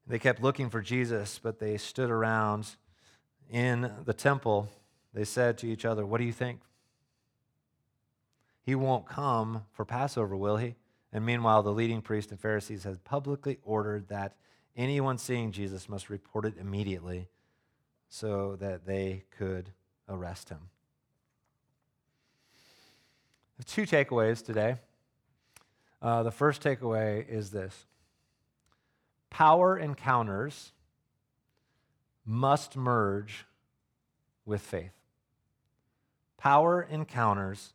They 0.07 0.19
kept 0.19 0.41
looking 0.41 0.69
for 0.69 0.81
Jesus, 0.81 1.39
but 1.41 1.59
they 1.59 1.77
stood 1.77 2.09
around 2.09 2.75
in 3.51 3.91
the 4.05 4.13
temple 4.13 4.69
they 5.15 5.23
said 5.23 5.57
to 5.59 5.67
each 5.67 5.85
other, 5.85 6.05
What 6.05 6.19
do 6.19 6.25
you 6.25 6.33
think? 6.33 6.59
He 8.61 8.75
won't 8.75 9.07
come 9.07 9.63
for 9.71 9.85
Passover, 9.85 10.35
will 10.35 10.57
he? 10.57 10.75
And 11.13 11.25
meanwhile, 11.25 11.63
the 11.63 11.71
leading 11.71 12.01
priests 12.01 12.31
and 12.31 12.39
Pharisees 12.39 12.83
had 12.83 13.03
publicly 13.05 13.57
ordered 13.63 14.09
that 14.09 14.35
anyone 14.75 15.17
seeing 15.17 15.53
Jesus 15.53 15.87
must 15.87 16.09
report 16.09 16.45
it 16.45 16.55
immediately 16.59 17.29
so 18.09 18.57
that 18.57 18.85
they 18.85 19.23
could 19.37 19.71
arrest 20.09 20.49
him. 20.49 20.59
Two 23.65 23.83
takeaways 23.83 24.45
today. 24.45 24.75
Uh, 26.01 26.23
the 26.23 26.31
first 26.31 26.61
takeaway 26.61 27.27
is 27.27 27.51
this 27.51 27.85
power 29.29 29.77
encounters 29.77 30.73
must 32.25 32.75
merge 32.75 33.45
with 34.45 34.61
faith. 34.61 34.94
Power 36.45 36.87
encounters 36.91 37.73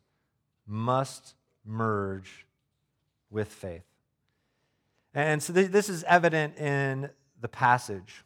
must 0.65 1.35
merge 1.65 2.47
with 3.29 3.49
faith. 3.49 3.83
And 5.13 5.43
so 5.43 5.53
this 5.53 5.89
is 5.89 6.05
evident 6.05 6.57
in 6.57 7.11
the 7.41 7.49
passage. 7.49 8.25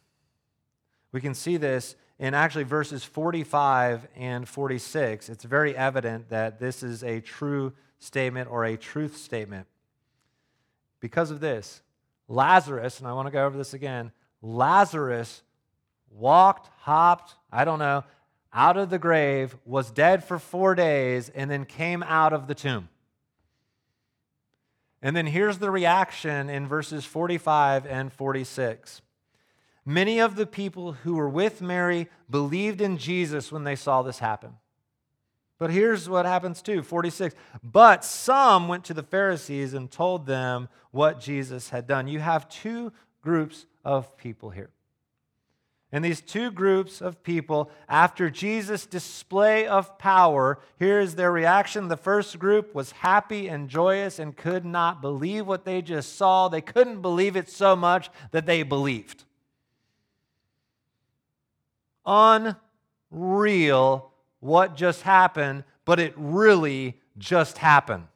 We 1.11 1.19
can 1.19 1.33
see 1.33 1.57
this 1.57 1.95
in 2.19 2.35
actually 2.35 2.65
verses 2.65 3.03
45 3.03 4.07
and 4.15 4.47
46. 4.47 5.29
It's 5.29 5.43
very 5.43 5.75
evident 5.75 6.29
that 6.29 6.59
this 6.59 6.83
is 6.83 7.03
a 7.03 7.21
true 7.21 7.73
statement 7.97 8.47
or 8.51 8.65
a 8.65 8.77
truth 8.77 9.17
statement. 9.17 9.65
Because 10.99 11.31
of 11.31 11.39
this, 11.39 11.81
Lazarus, 12.27 12.99
and 12.99 13.07
I 13.07 13.13
want 13.13 13.25
to 13.25 13.31
go 13.31 13.47
over 13.47 13.57
this 13.57 13.73
again, 13.73 14.11
Lazarus 14.43 15.41
walked, 16.11 16.69
hopped, 16.81 17.33
I 17.51 17.65
don't 17.65 17.79
know, 17.79 18.03
out 18.55 18.77
of 18.77 18.89
the 18.89 18.97
grave, 18.97 19.55
was 19.65 19.91
dead 19.91 20.23
for 20.23 20.39
four 20.39 20.73
days, 20.73 21.29
and 21.29 21.51
then 21.51 21.65
came 21.65 22.01
out 22.03 22.33
of 22.33 22.47
the 22.47 22.55
tomb. 22.55 22.89
And 25.01 25.15
then 25.15 25.27
here's 25.27 25.59
the 25.59 25.69
reaction 25.69 26.49
in 26.49 26.67
verses 26.67 27.05
45 27.05 27.85
and 27.85 28.11
46. 28.11 29.01
Many 29.85 30.19
of 30.19 30.35
the 30.35 30.47
people 30.47 30.93
who 30.93 31.15
were 31.15 31.29
with 31.29 31.61
Mary 31.61 32.09
believed 32.27 32.81
in 32.81 32.97
Jesus 32.97 33.51
when 33.51 33.65
they 33.65 33.75
saw 33.75 34.01
this 34.01 34.17
happen. 34.17 34.53
But 35.57 35.69
here's 35.69 36.09
what 36.09 36.25
happens 36.25 36.61
too 36.61 36.81
46. 36.81 37.35
But 37.63 38.03
some 38.03 38.67
went 38.67 38.83
to 38.85 38.93
the 38.93 39.03
Pharisees 39.03 39.73
and 39.73 39.91
told 39.91 40.25
them 40.25 40.69
what 40.91 41.19
Jesus 41.19 41.69
had 41.69 41.87
done. 41.87 42.07
You 42.07 42.19
have 42.19 42.49
two 42.49 42.91
groups 43.21 43.65
of 43.83 44.17
people 44.17 44.49
here. 44.49 44.71
And 45.95 46.03
these 46.03 46.19
two 46.19 46.51
groups 46.51 46.99
of 46.99 47.23
people, 47.23 47.71
after 47.87 48.29
Jesus' 48.29 48.85
display 48.85 49.65
of 49.65 49.97
power, 49.97 50.59
here 50.77 50.99
is 50.99 51.15
their 51.15 51.31
reaction. 51.31 51.87
The 51.87 51.95
first 51.95 52.37
group 52.37 52.75
was 52.75 52.91
happy 52.91 53.47
and 53.47 53.69
joyous 53.69 54.19
and 54.19 54.35
could 54.35 54.65
not 54.65 55.01
believe 55.01 55.47
what 55.47 55.63
they 55.63 55.81
just 55.81 56.17
saw. 56.17 56.49
They 56.49 56.59
couldn't 56.59 57.01
believe 57.01 57.37
it 57.37 57.49
so 57.49 57.77
much 57.77 58.09
that 58.31 58.45
they 58.45 58.63
believed. 58.63 59.23
Unreal 62.05 62.51
what 64.41 64.75
just 64.75 65.03
happened, 65.03 65.63
but 65.85 66.01
it 66.01 66.13
really 66.17 66.99
just 67.17 67.57
happened. 67.57 68.07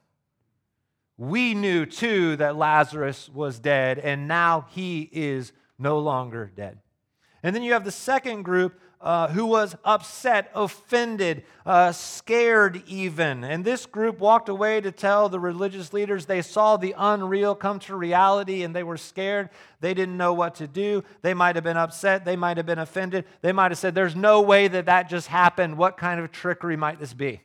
We 1.16 1.54
knew 1.54 1.86
too 1.86 2.36
that 2.36 2.56
Lazarus 2.56 3.30
was 3.30 3.58
dead, 3.58 3.98
and 3.98 4.28
now 4.28 4.66
he 4.68 5.08
is 5.10 5.52
no 5.78 5.98
longer 5.98 6.52
dead. 6.54 6.78
And 7.42 7.56
then 7.56 7.62
you 7.62 7.72
have 7.72 7.84
the 7.84 7.90
second 7.90 8.42
group 8.42 8.78
uh, 9.00 9.28
who 9.28 9.46
was 9.46 9.74
upset, 9.82 10.50
offended, 10.54 11.42
uh, 11.64 11.90
scared 11.90 12.82
even. 12.86 13.44
And 13.44 13.64
this 13.64 13.86
group 13.86 14.18
walked 14.18 14.50
away 14.50 14.82
to 14.82 14.92
tell 14.92 15.30
the 15.30 15.40
religious 15.40 15.94
leaders 15.94 16.26
they 16.26 16.42
saw 16.42 16.76
the 16.76 16.94
unreal 16.98 17.54
come 17.54 17.78
to 17.80 17.96
reality 17.96 18.62
and 18.62 18.76
they 18.76 18.82
were 18.82 18.98
scared. 18.98 19.48
They 19.80 19.94
didn't 19.94 20.18
know 20.18 20.34
what 20.34 20.56
to 20.56 20.66
do. 20.66 21.02
They 21.22 21.32
might 21.32 21.54
have 21.54 21.64
been 21.64 21.78
upset. 21.78 22.26
They 22.26 22.36
might 22.36 22.58
have 22.58 22.66
been 22.66 22.78
offended. 22.78 23.24
They 23.40 23.52
might 23.52 23.70
have 23.70 23.78
said, 23.78 23.94
There's 23.94 24.16
no 24.16 24.42
way 24.42 24.68
that 24.68 24.84
that 24.86 25.08
just 25.08 25.28
happened. 25.28 25.78
What 25.78 25.96
kind 25.96 26.20
of 26.20 26.30
trickery 26.30 26.76
might 26.76 27.00
this 27.00 27.14
be? 27.14 27.40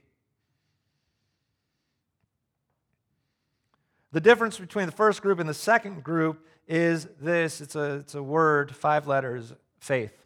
The 4.11 4.21
difference 4.21 4.57
between 4.57 4.87
the 4.87 4.93
first 4.93 5.21
group 5.21 5.39
and 5.39 5.47
the 5.47 5.53
second 5.53 6.03
group 6.03 6.45
is 6.67 7.07
this 7.21 7.61
it's 7.61 7.75
a, 7.75 7.95
it's 7.95 8.15
a 8.15 8.23
word, 8.23 8.75
five 8.75 9.07
letters 9.07 9.53
faith. 9.85 10.25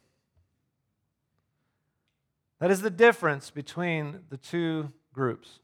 That 2.60 2.70
is 2.70 2.80
the 2.80 2.90
difference 2.90 3.50
between 3.50 4.20
the 4.30 4.38
two 4.38 4.88
groups. 5.12 5.60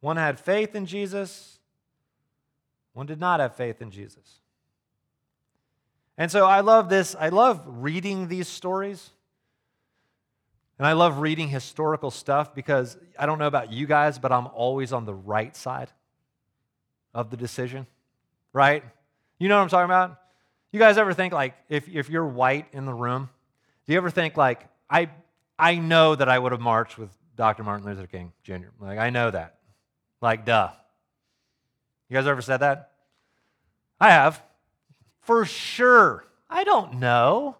One 0.00 0.16
had 0.16 0.38
faith 0.38 0.74
in 0.74 0.86
Jesus, 0.86 1.58
one 2.92 3.06
did 3.06 3.20
not 3.20 3.40
have 3.40 3.56
faith 3.56 3.80
in 3.80 3.90
Jesus. 3.90 4.40
And 6.16 6.30
so 6.30 6.46
I 6.46 6.60
love 6.60 6.88
this. 6.88 7.14
I 7.18 7.28
love 7.28 7.62
reading 7.64 8.28
these 8.28 8.48
stories. 8.48 9.10
And 10.78 10.86
I 10.86 10.92
love 10.92 11.20
reading 11.20 11.48
historical 11.48 12.10
stuff 12.10 12.54
because 12.54 12.96
I 13.18 13.26
don't 13.26 13.38
know 13.38 13.46
about 13.46 13.72
you 13.72 13.86
guys, 13.86 14.18
but 14.18 14.30
I'm 14.30 14.48
always 14.48 14.92
on 14.92 15.04
the 15.06 15.14
right 15.14 15.54
side 15.56 15.90
of 17.14 17.30
the 17.30 17.36
decision, 17.36 17.86
right? 18.52 18.84
You 19.38 19.48
know 19.48 19.56
what 19.56 19.62
I'm 19.62 19.68
talking 19.68 19.86
about? 19.86 20.18
You 20.70 20.78
guys 20.78 20.98
ever 20.98 21.14
think, 21.14 21.32
like, 21.32 21.54
if, 21.68 21.88
if 21.88 22.10
you're 22.10 22.26
white 22.26 22.66
in 22.72 22.84
the 22.84 22.92
room, 22.92 23.30
do 23.86 23.92
you 23.92 23.98
ever 23.98 24.10
think, 24.10 24.36
like, 24.36 24.66
I, 24.90 25.08
I 25.58 25.76
know 25.76 26.14
that 26.14 26.28
I 26.28 26.38
would 26.38 26.52
have 26.52 26.60
marched 26.60 26.98
with 26.98 27.10
Dr. 27.36 27.62
Martin 27.64 27.86
Luther 27.86 28.06
King 28.06 28.32
Jr.? 28.42 28.68
Like, 28.78 28.98
I 28.98 29.08
know 29.10 29.30
that. 29.30 29.58
Like, 30.20 30.44
duh. 30.44 30.70
You 32.08 32.16
guys 32.16 32.26
ever 32.26 32.42
said 32.42 32.58
that? 32.58 32.90
I 33.98 34.10
have. 34.10 34.42
For 35.22 35.46
sure. 35.46 36.24
I 36.50 36.64
don't 36.64 36.94
know. 36.94 37.56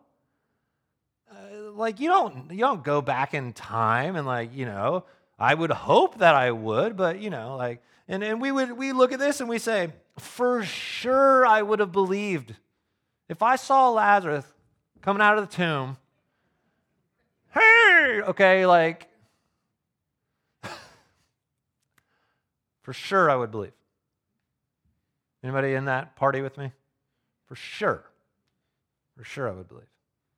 Uh, 1.30 1.72
like, 1.72 2.00
you 2.00 2.08
don't, 2.08 2.50
you 2.50 2.58
don't 2.58 2.84
go 2.84 3.00
back 3.00 3.32
in 3.32 3.54
time 3.54 4.16
and, 4.16 4.26
like, 4.26 4.54
you 4.54 4.66
know, 4.66 5.04
I 5.38 5.54
would 5.54 5.70
hope 5.70 6.18
that 6.18 6.34
I 6.34 6.50
would, 6.50 6.96
but, 6.96 7.20
you 7.20 7.30
know, 7.30 7.56
like, 7.56 7.82
and, 8.06 8.22
and 8.22 8.40
we 8.40 8.52
would, 8.52 8.72
we 8.72 8.92
look 8.92 9.12
at 9.12 9.18
this 9.18 9.40
and 9.40 9.48
we 9.48 9.58
say, 9.58 9.92
for 10.18 10.64
sure 10.64 11.46
I 11.46 11.62
would 11.62 11.78
have 11.78 11.92
believed 11.92 12.54
if 13.28 13.42
I 13.42 13.56
saw 13.56 13.90
Lazarus 13.90 14.44
coming 15.02 15.22
out 15.22 15.38
of 15.38 15.48
the 15.48 15.54
tomb, 15.54 15.96
hey, 17.52 18.22
okay, 18.26 18.66
like, 18.66 19.08
for 22.82 22.92
sure 22.92 23.30
I 23.30 23.36
would 23.36 23.50
believe. 23.50 23.72
Anybody 25.42 25.74
in 25.74 25.84
that 25.84 26.16
party 26.16 26.40
with 26.40 26.56
me? 26.58 26.72
For 27.46 27.54
sure. 27.54 28.04
For 29.16 29.24
sure 29.24 29.48
I 29.48 29.52
would 29.52 29.68
believe. 29.68 29.84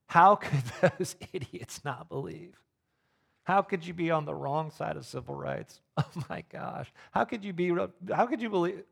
How 0.07 0.35
could 0.35 0.63
those 0.99 1.17
idiots 1.33 1.85
not 1.85 2.09
believe? 2.09 2.61
How 3.45 3.63
could 3.63 3.87
you 3.87 3.95
be 3.95 4.11
on 4.11 4.27
the 4.27 4.35
wrong 4.35 4.71
side 4.71 4.97
of 4.97 5.07
civil 5.07 5.35
rights? 5.35 5.81
Oh 6.01 6.25
my 6.31 6.43
gosh. 6.51 6.91
How 7.11 7.27
could 7.27 7.45
you 7.45 7.53
be 7.53 7.75
how 8.11 8.25
could 8.25 8.41
you 8.41 8.49
believe 8.49 8.85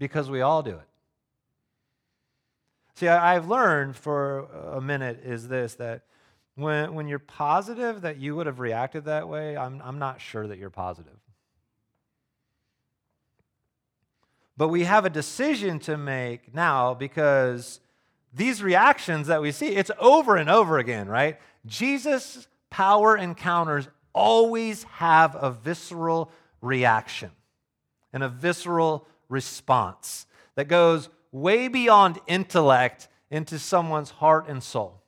because 0.00 0.28
we 0.28 0.40
all 0.40 0.64
do 0.64 0.72
it. 0.72 0.88
See, 2.96 3.08
I've 3.08 3.46
learned 3.46 3.94
for 3.94 4.46
a 4.72 4.80
minute 4.80 5.20
is 5.22 5.48
this 5.48 5.74
that 5.74 6.04
when, 6.54 6.94
when 6.94 7.08
you're 7.08 7.18
positive 7.18 8.00
that 8.00 8.16
you 8.16 8.34
would 8.34 8.46
have 8.46 8.58
reacted 8.58 9.04
that 9.04 9.28
way, 9.28 9.54
I'm, 9.54 9.82
I'm 9.84 9.98
not 9.98 10.18
sure 10.18 10.46
that 10.46 10.56
you're 10.56 10.70
positive. 10.70 11.18
But 14.56 14.68
we 14.68 14.84
have 14.84 15.04
a 15.04 15.10
decision 15.10 15.78
to 15.80 15.98
make 15.98 16.54
now 16.54 16.94
because 16.94 17.80
these 18.32 18.62
reactions 18.62 19.26
that 19.26 19.42
we 19.42 19.52
see, 19.52 19.76
it's 19.76 19.90
over 19.98 20.36
and 20.36 20.48
over 20.48 20.78
again, 20.78 21.06
right? 21.06 21.38
Jesus' 21.66 22.48
power 22.70 23.14
encounters 23.14 23.88
always 24.14 24.84
have 24.84 25.36
a 25.38 25.50
visceral 25.50 26.32
reaction 26.62 27.30
and 28.14 28.22
a 28.22 28.30
visceral 28.30 29.06
response 29.28 30.26
that 30.54 30.68
goes 30.68 31.10
way 31.36 31.68
beyond 31.68 32.18
intellect 32.26 33.08
into 33.30 33.58
someone's 33.58 34.10
heart 34.10 34.48
and 34.48 34.62
soul. 34.62 35.02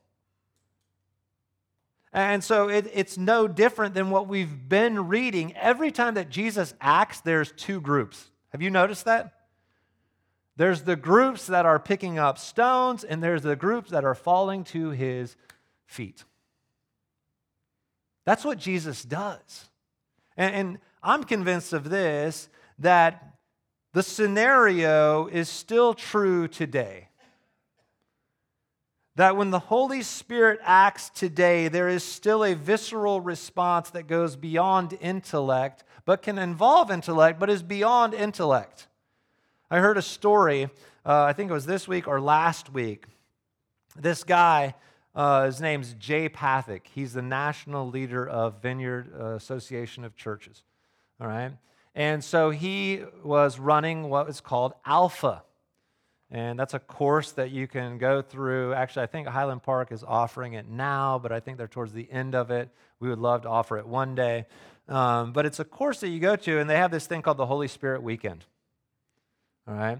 And 2.12 2.44
so 2.44 2.68
it, 2.68 2.90
it's 2.92 3.16
no 3.16 3.49
different 3.49 3.94
than 3.94 4.11
what 4.11 4.28
we've 4.28 4.68
been 4.68 5.08
reading. 5.08 5.56
Every 5.56 5.90
time 5.90 6.14
that 6.14 6.28
Jesus 6.28 6.75
acts, 6.80 7.20
there's 7.20 7.52
two 7.52 7.80
groups. 7.80 8.30
Have 8.50 8.61
you 8.61 8.70
noticed 8.70 9.06
that? 9.06 9.32
There's 10.56 10.82
the 10.82 10.97
groups 10.97 11.47
that 11.47 11.64
are 11.64 11.78
picking 11.78 12.18
up 12.18 12.37
stones, 12.37 13.04
and 13.04 13.23
there's 13.23 13.42
the 13.42 13.56
groups 13.56 13.90
that 13.90 14.04
are 14.04 14.14
falling 14.14 14.64
to 14.64 14.90
his 14.90 15.37
feet. 15.87 16.25
That's 18.25 18.44
what 18.44 18.58
Jesus 18.58 19.02
does. 19.02 19.70
And, 20.37 20.54
and 20.54 20.78
I'm 21.02 21.25
convinced 21.25 21.73
of 21.73 21.88
this 21.88 22.49
that 22.80 23.38
the 23.92 24.02
scenario 24.02 25.26
is 25.26 25.49
still 25.49 25.95
true 25.95 26.47
today. 26.49 27.09
That 29.16 29.37
when 29.37 29.50
the 29.50 29.59
Holy 29.59 30.02
Spirit 30.02 30.61
acts 30.62 31.11
today, 31.11 31.68
there 31.68 31.88
is 31.88 32.04
still 32.04 32.45
a 32.45 32.54
visceral 32.54 33.21
response 33.21 33.90
that 33.90 34.07
goes 34.07 34.37
beyond 34.37 34.97
intellect, 35.00 35.83
but 36.04 36.23
can 36.23 36.38
involve 36.38 36.90
intellect, 36.90 37.40
but 37.40 37.50
is 37.50 37.62
beyond 37.62 38.14
intellect. 38.14 38.87
I 39.71 39.80
heard 39.80 39.99
a 39.99 40.02
story, 40.02 40.71
uh, 41.04 41.25
I 41.25 41.33
think 41.33 41.50
it 41.50 41.54
was 41.54 41.66
this 41.66 41.88
week 41.88 42.07
or 42.07 42.21
last 42.21 42.73
week. 42.73 43.07
This 43.97 44.23
guy, 44.23 44.75
uh, 45.14 45.47
his 45.47 45.61
name's 45.61 45.95
Jay 45.95 46.28
Pathak. 46.28 46.83
He's 46.95 47.14
the 47.14 47.23
national 47.23 47.88
leader 47.88 48.26
of 48.28 48.62
Vineyard 48.62 49.12
uh, 49.18 49.35
Association 49.35 50.04
of 50.04 50.14
Churches. 50.14 50.62
All 51.21 51.26
right? 51.26 51.52
And 51.99 52.23
so 52.23 52.50
he 52.50 53.02
was 53.25 53.59
running 53.59 54.09
what 54.09 54.28
was 54.28 54.40
called 54.40 54.73
Alpha. 54.87 55.43
And 56.31 56.57
that's 56.57 56.73
a 56.73 56.78
course 56.78 57.33
that 57.33 57.50
you 57.50 57.67
can 57.67 57.99
go 57.99 58.23
through. 58.23 58.73
Actually, 58.73 59.02
I 59.02 59.07
think 59.07 59.26
Highland 59.26 59.64
Park 59.64 59.90
is 59.90 60.05
offering 60.05 60.52
it 60.52 60.69
now, 60.69 61.19
but 61.19 61.33
I 61.33 61.40
think 61.40 61.59
they're 61.59 61.67
towards 61.67 61.93
the 61.93 62.09
end 62.09 62.37
of 62.37 62.52
it. 62.52 62.69
We 63.00 63.09
would 63.09 63.19
love 63.19 63.43
to 63.43 63.49
offer 63.49 63.78
it 63.78 63.87
one 63.88 64.14
day. 64.14 64.47
Um, 64.88 65.33
but 65.33 65.45
it's 65.45 65.59
a 65.59 65.64
course 65.64 65.99
that 65.99 66.11
you 66.11 66.21
go 66.21 66.37
to, 66.37 66.61
and 66.61 66.71
they 66.71 66.76
have 66.76 66.93
this 66.93 67.09
thing 67.09 67.21
called 67.21 67.37
the 67.37 67.47
Holy 67.47 67.67
Spirit 67.67 68.00
Weekend. 68.00 68.45
All 69.67 69.75
right? 69.75 69.99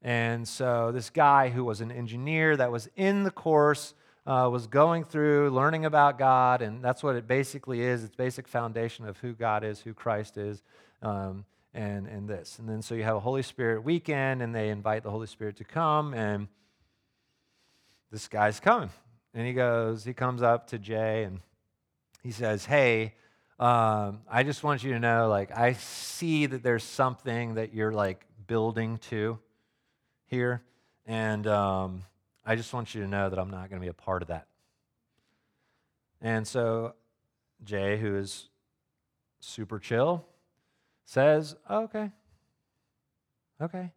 And 0.00 0.48
so 0.48 0.92
this 0.92 1.10
guy 1.10 1.50
who 1.50 1.62
was 1.62 1.82
an 1.82 1.92
engineer 1.92 2.56
that 2.56 2.72
was 2.72 2.88
in 2.96 3.22
the 3.22 3.30
course 3.30 3.92
uh, 4.26 4.48
was 4.50 4.66
going 4.66 5.04
through 5.04 5.50
learning 5.50 5.84
about 5.84 6.18
God, 6.18 6.62
and 6.62 6.82
that's 6.82 7.02
what 7.02 7.16
it 7.16 7.26
basically 7.26 7.82
is. 7.82 8.04
It's 8.04 8.14
basic 8.14 8.48
foundation 8.48 9.06
of 9.06 9.18
who 9.18 9.32
God 9.32 9.64
is, 9.64 9.80
who 9.80 9.92
Christ 9.92 10.38
is, 10.38 10.62
um, 11.02 11.44
and, 11.74 12.06
and 12.06 12.28
this. 12.28 12.58
And 12.58 12.68
then 12.68 12.80
so 12.80 12.94
you 12.94 13.02
have 13.02 13.16
a 13.16 13.20
Holy 13.20 13.42
Spirit 13.42 13.84
weekend, 13.84 14.42
and 14.42 14.54
they 14.54 14.70
invite 14.70 15.02
the 15.02 15.10
Holy 15.10 15.26
Spirit 15.26 15.56
to 15.56 15.64
come, 15.64 16.14
and 16.14 16.48
this 18.10 18.28
guy's 18.28 18.60
coming. 18.60 18.90
And 19.34 19.46
he 19.46 19.52
goes, 19.52 20.04
he 20.04 20.14
comes 20.14 20.40
up 20.40 20.68
to 20.68 20.78
Jay, 20.78 21.24
and 21.24 21.40
he 22.22 22.30
says, 22.30 22.64
Hey, 22.64 23.14
um, 23.58 24.22
I 24.28 24.42
just 24.42 24.64
want 24.64 24.82
you 24.82 24.92
to 24.94 24.98
know, 24.98 25.28
like, 25.28 25.56
I 25.56 25.74
see 25.74 26.46
that 26.46 26.62
there's 26.62 26.82
something 26.82 27.54
that 27.54 27.74
you're 27.74 27.92
like 27.92 28.24
building 28.46 28.98
to 29.10 29.38
here. 30.26 30.62
And 31.06 31.46
um, 31.46 32.02
I 32.46 32.56
just 32.56 32.72
want 32.72 32.94
you 32.94 33.02
to 33.02 33.08
know 33.08 33.30
that 33.30 33.38
I'm 33.38 33.50
not 33.50 33.70
going 33.70 33.80
to 33.80 33.84
be 33.84 33.88
a 33.88 33.94
part 33.94 34.22
of 34.22 34.28
that. 34.28 34.46
And 36.20 36.46
so 36.46 36.94
Jay, 37.62 37.98
who 37.98 38.16
is 38.16 38.48
super 39.40 39.78
chill, 39.78 40.26
says, 41.04 41.56
okay, 41.70 42.10
okay. 43.60 43.92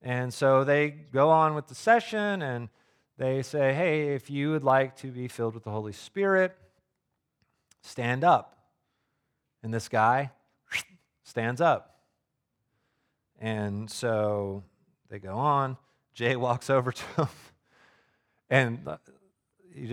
And 0.00 0.32
so 0.32 0.64
they 0.64 0.90
go 0.90 1.30
on 1.30 1.54
with 1.54 1.68
the 1.68 1.74
session 1.74 2.42
and 2.42 2.68
they 3.18 3.42
say, 3.42 3.72
hey, 3.72 4.14
if 4.14 4.30
you 4.30 4.50
would 4.50 4.64
like 4.64 4.96
to 4.96 5.08
be 5.08 5.28
filled 5.28 5.54
with 5.54 5.64
the 5.64 5.70
Holy 5.70 5.92
Spirit, 5.92 6.56
stand 7.82 8.24
up. 8.24 8.58
And 9.62 9.72
this 9.72 9.88
guy 9.88 10.32
stands 11.22 11.60
up. 11.60 12.00
And 13.38 13.90
so 13.90 14.64
they 15.08 15.18
go 15.18 15.34
on. 15.34 15.76
Jay 16.14 16.36
walks 16.36 16.68
over 16.68 16.92
to 16.92 17.04
him. 17.16 17.28
And 18.52 18.86
uh, 18.86 18.98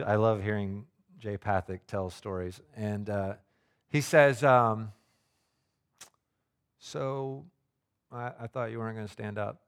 I 0.06 0.16
love 0.16 0.44
hearing 0.44 0.86
Jay 1.18 1.38
Pathak 1.38 1.80
tell 1.88 2.10
stories. 2.10 2.60
And 2.76 3.10
uh, 3.10 3.36
he 3.88 4.02
says, 4.02 4.44
um, 4.44 4.92
So 6.78 7.46
I, 8.12 8.34
I 8.38 8.48
thought 8.48 8.70
you 8.72 8.80
weren't 8.80 8.98
going 8.98 9.08
to 9.08 9.14
stand 9.14 9.38
up. 9.38 9.62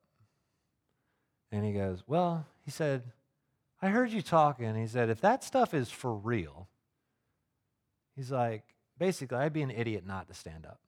And 1.53 1.63
he 1.63 1.71
goes, 1.71 2.03
Well, 2.05 2.45
he 2.65 2.71
said, 2.71 3.03
I 3.81 3.87
heard 3.87 4.11
you 4.11 4.21
talking. 4.21 4.75
He 4.75 4.87
said, 4.87 5.09
If 5.09 5.21
that 5.21 5.45
stuff 5.45 5.73
is 5.73 5.89
for 5.89 6.13
real, 6.13 6.67
he's 8.17 8.29
like, 8.29 8.65
basically, 8.99 9.37
I'd 9.37 9.53
be 9.53 9.61
an 9.61 9.71
idiot 9.71 10.05
not 10.05 10.27
to 10.27 10.33
stand 10.33 10.65
up. 10.65 10.81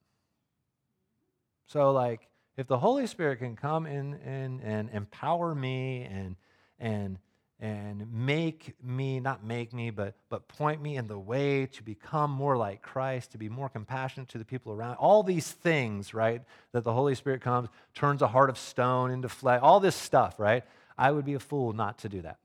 So, 1.67 1.93
like, 1.93 2.27
if 2.57 2.67
the 2.67 2.79
Holy 2.79 3.07
Spirit 3.07 3.37
can 3.39 3.55
come 3.55 3.85
in 3.85 4.15
and, 4.25 4.59
and 4.61 4.89
empower 4.89 5.55
me 5.55 6.03
and, 6.03 6.35
and, 6.77 7.17
and 7.63 8.11
make 8.11 8.75
me, 8.83 9.21
not 9.21 9.45
make 9.45 9.71
me, 9.71 9.89
but, 9.89 10.15
but 10.27 10.49
point 10.49 10.81
me 10.81 10.97
in 10.97 11.07
the 11.07 11.17
way 11.17 11.65
to 11.67 11.81
become 11.81 12.29
more 12.29 12.57
like 12.57 12.81
Christ, 12.81 13.31
to 13.31 13.37
be 13.37 13.47
more 13.47 13.69
compassionate 13.69 14.27
to 14.29 14.37
the 14.37 14.43
people 14.43 14.73
around, 14.73 14.95
all 14.95 15.23
these 15.23 15.49
things, 15.49 16.13
right, 16.13 16.41
that 16.73 16.83
the 16.83 16.91
Holy 16.91 17.15
Spirit 17.15 17.39
comes, 17.39 17.69
turns 17.95 18.21
a 18.21 18.27
heart 18.27 18.49
of 18.49 18.57
stone 18.57 19.11
into 19.11 19.29
flesh, 19.29 19.61
all 19.63 19.79
this 19.79 19.95
stuff, 19.95 20.37
right? 20.37 20.65
I 20.97 21.11
would 21.11 21.23
be 21.23 21.35
a 21.35 21.39
fool 21.39 21.71
not 21.71 21.99
to 21.99 22.09
do 22.09 22.21
that. 22.23 22.37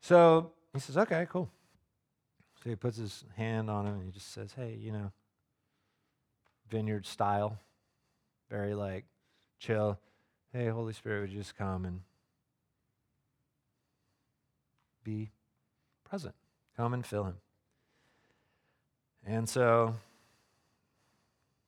So 0.00 0.52
he 0.72 0.80
says, 0.80 0.96
okay, 0.96 1.26
cool. 1.28 1.50
So 2.64 2.70
he 2.70 2.76
puts 2.76 2.96
his 2.96 3.24
hand 3.36 3.68
on 3.68 3.86
him 3.86 3.96
and 3.96 4.04
he 4.04 4.10
just 4.10 4.32
says, 4.32 4.54
hey, 4.56 4.78
you 4.80 4.90
know, 4.90 5.12
vineyard 6.70 7.04
style 7.04 7.58
very 8.48 8.72
like 8.72 9.04
chill. 9.58 9.98
Hey, 10.50 10.68
Holy 10.68 10.94
Spirit, 10.94 11.20
would 11.20 11.30
you 11.30 11.40
just 11.40 11.58
come 11.58 11.84
and 11.84 12.00
be 15.06 15.30
present? 16.04 16.34
Come 16.76 16.92
and 16.92 17.06
fill 17.06 17.24
him. 17.24 17.36
And 19.24 19.48
so 19.48 19.94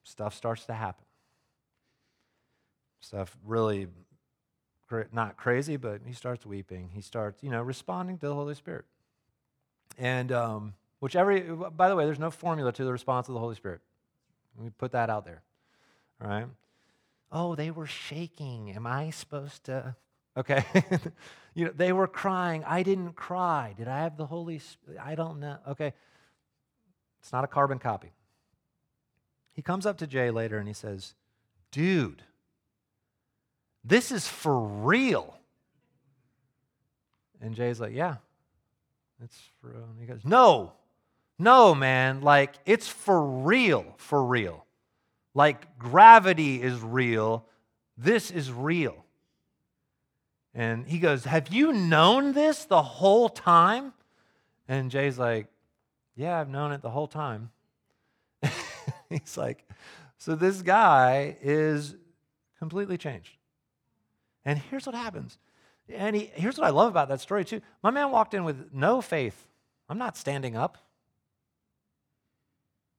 stuff 0.02 0.34
starts 0.34 0.66
to 0.66 0.74
happen. 0.74 1.04
Stuff 3.00 3.36
really 3.46 3.86
not 5.12 5.36
crazy, 5.36 5.76
but 5.76 6.00
he 6.04 6.12
starts 6.12 6.44
weeping. 6.44 6.90
He 6.92 7.00
starts, 7.00 7.42
you 7.42 7.50
know, 7.50 7.62
responding 7.62 8.18
to 8.18 8.26
the 8.26 8.34
Holy 8.34 8.54
Spirit. 8.54 8.84
And 9.98 10.32
um, 10.32 10.74
which 10.98 11.14
every, 11.14 11.40
by 11.40 11.88
the 11.88 11.96
way, 11.96 12.04
there's 12.04 12.18
no 12.18 12.30
formula 12.30 12.72
to 12.72 12.84
the 12.84 12.92
response 12.92 13.28
of 13.28 13.34
the 13.34 13.40
Holy 13.40 13.54
Spirit. 13.54 13.80
We 14.56 14.70
put 14.70 14.92
that 14.92 15.10
out 15.10 15.24
there. 15.24 15.42
All 16.22 16.28
right? 16.28 16.46
Oh, 17.30 17.54
they 17.54 17.70
were 17.70 17.86
shaking. 17.86 18.74
Am 18.74 18.86
I 18.86 19.10
supposed 19.10 19.64
to? 19.64 19.94
Okay. 20.38 20.64
you 21.54 21.64
know, 21.64 21.72
they 21.74 21.92
were 21.92 22.06
crying. 22.06 22.62
I 22.64 22.84
didn't 22.84 23.14
cry. 23.14 23.74
Did 23.76 23.88
I 23.88 24.02
have 24.02 24.16
the 24.16 24.26
Holy 24.26 24.60
Spirit? 24.60 25.00
I 25.04 25.16
don't 25.16 25.40
know. 25.40 25.56
Okay. 25.68 25.92
It's 27.20 27.32
not 27.32 27.42
a 27.42 27.48
carbon 27.48 27.80
copy. 27.80 28.12
He 29.52 29.62
comes 29.62 29.84
up 29.84 29.98
to 29.98 30.06
Jay 30.06 30.30
later 30.30 30.58
and 30.58 30.68
he 30.68 30.74
says, 30.74 31.14
Dude, 31.72 32.22
this 33.84 34.12
is 34.12 34.28
for 34.28 34.60
real. 34.60 35.36
And 37.40 37.56
Jay's 37.56 37.80
like, 37.80 37.92
Yeah, 37.92 38.16
it's 39.22 39.36
for 39.60 39.70
real. 39.70 39.88
And 39.90 40.00
he 40.00 40.06
goes, 40.06 40.20
No, 40.24 40.74
no, 41.40 41.74
man. 41.74 42.20
Like, 42.20 42.54
it's 42.64 42.86
for 42.86 43.20
real, 43.20 43.94
for 43.96 44.24
real. 44.24 44.64
like 45.34 45.76
gravity 45.78 46.62
is 46.62 46.80
real, 46.80 47.44
this 47.96 48.30
is 48.30 48.52
real. 48.52 49.04
And 50.54 50.86
he 50.86 50.98
goes, 50.98 51.24
Have 51.24 51.52
you 51.52 51.72
known 51.72 52.32
this 52.32 52.64
the 52.64 52.82
whole 52.82 53.28
time? 53.28 53.92
And 54.66 54.90
Jay's 54.90 55.18
like, 55.18 55.48
Yeah, 56.16 56.38
I've 56.38 56.48
known 56.48 56.72
it 56.72 56.82
the 56.82 56.90
whole 56.90 57.06
time. 57.06 57.50
He's 59.08 59.36
like, 59.36 59.68
So 60.18 60.34
this 60.34 60.62
guy 60.62 61.36
is 61.42 61.94
completely 62.58 62.98
changed. 62.98 63.36
And 64.44 64.58
here's 64.58 64.86
what 64.86 64.94
happens. 64.94 65.38
And 65.88 66.14
he, 66.14 66.30
here's 66.34 66.58
what 66.58 66.66
I 66.66 66.70
love 66.70 66.88
about 66.88 67.08
that 67.08 67.20
story, 67.20 67.44
too. 67.44 67.60
My 67.82 67.90
man 67.90 68.10
walked 68.10 68.34
in 68.34 68.44
with 68.44 68.70
no 68.72 69.00
faith. 69.00 69.46
I'm 69.88 69.98
not 69.98 70.16
standing 70.16 70.56
up. 70.56 70.78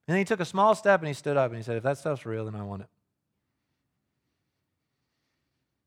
And 0.07 0.17
he 0.17 0.25
took 0.25 0.39
a 0.39 0.45
small 0.45 0.73
step 0.73 1.01
and 1.01 1.07
he 1.07 1.13
stood 1.13 1.37
up 1.37 1.51
and 1.51 1.57
he 1.57 1.63
said, 1.63 1.77
If 1.77 1.83
that 1.83 1.97
stuff's 1.97 2.25
real, 2.25 2.45
then 2.45 2.55
I 2.55 2.63
want 2.63 2.83
it. 2.83 2.87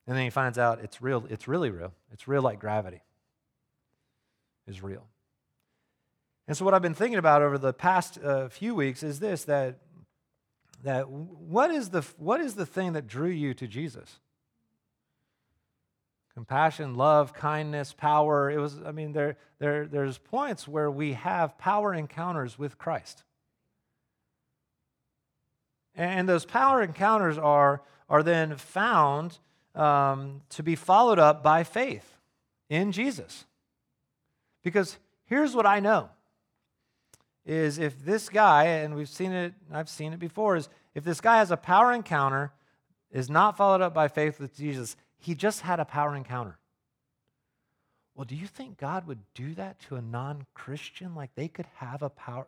And 0.07 0.17
then 0.17 0.25
he 0.25 0.31
finds 0.31 0.59
out 0.59 0.81
it's 0.83 1.01
real, 1.01 1.25
it's 1.31 1.47
really 1.47 1.71
real. 1.71 1.93
It's 2.13 2.27
real 2.27 2.43
like 2.43 2.59
gravity 2.59 3.03
is 4.67 4.83
real. 4.83 5.07
And 6.49 6.57
so 6.57 6.65
what 6.65 6.75
I've 6.75 6.83
been 6.83 6.95
thinking 6.95 7.19
about 7.19 7.43
over 7.43 7.59
the 7.59 7.73
past 7.73 8.19
uh, 8.23 8.49
few 8.49 8.75
weeks 8.75 9.03
is 9.03 9.21
this 9.21 9.45
that 9.45 9.79
that 10.83 11.09
what 11.09 11.71
is 11.71 11.91
the 11.91 12.03
what 12.19 12.41
is 12.41 12.55
the 12.55 12.67
thing 12.67 12.95
that 12.95 13.07
drew 13.07 13.31
you 13.31 13.55
to 13.55 13.67
Jesus? 13.67 14.19
Compassion, 16.35 16.95
love, 16.95 17.35
kindness, 17.35 17.93
power. 17.93 18.51
It 18.51 18.59
was, 18.59 18.81
I 18.87 18.91
mean, 18.91 19.13
there, 19.13 19.37
there, 19.59 19.87
there's 19.87 20.17
points 20.17 20.67
where 20.67 20.91
we 20.91 21.13
have 21.13 21.59
power 21.59 21.93
encounters 21.93 22.59
with 22.59 22.79
Christ. 22.79 23.23
And 25.95 26.27
those 26.27 26.47
power 26.47 26.83
encounters 26.83 27.37
are, 27.37 27.83
are 28.09 28.23
then 28.23 28.57
found 28.57 29.41
um, 29.75 30.43
to 30.51 30.63
be 30.63 30.77
followed 30.77 31.19
up 31.19 31.43
by 31.43 31.65
faith 31.65 32.17
in 32.69 32.93
Jesus. 32.93 33.45
Because 34.63 34.99
here's 35.27 35.55
what 35.55 35.67
I 35.67 35.81
know 35.81 36.11
is 37.45 37.79
if 37.79 38.05
this 38.05 38.29
guy, 38.29 38.65
and 38.65 38.95
we've 38.95 39.09
seen 39.09 39.33
it, 39.33 39.53
I've 39.73 39.89
seen 39.89 40.13
it 40.13 40.19
before, 40.19 40.57
is 40.57 40.69
if 40.95 41.05
this 41.05 41.21
guy 41.21 41.39
has 41.39 41.51
a 41.51 41.57
power 41.57 41.93
encounter, 41.93 42.53
is 43.11 43.29
not 43.29 43.57
followed 43.57 43.81
up 43.81 43.93
by 43.93 44.09
faith 44.09 44.39
with 44.39 44.57
Jesus, 44.57 44.97
he 45.19 45.35
just 45.35 45.63
had 45.63 45.81
a 45.81 45.85
power 45.85 46.15
encounter. 46.15 46.59
Well, 48.15 48.25
do 48.25 48.37
you 48.37 48.47
think 48.47 48.79
God 48.79 49.07
would 49.07 49.21
do 49.35 49.55
that 49.55 49.81
to 49.89 49.97
a 49.97 50.03
non 50.03 50.47
Christian? 50.55 51.15
Like 51.15 51.35
they 51.35 51.49
could 51.49 51.67
have 51.77 52.03
a 52.03 52.11
power? 52.11 52.47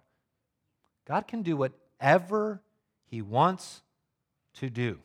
God 1.07 1.27
can 1.27 1.43
do 1.43 1.57
whatever 1.57 2.61
he 3.11 3.23
wants 3.23 3.83
to 4.55 4.71
do. 4.71 4.99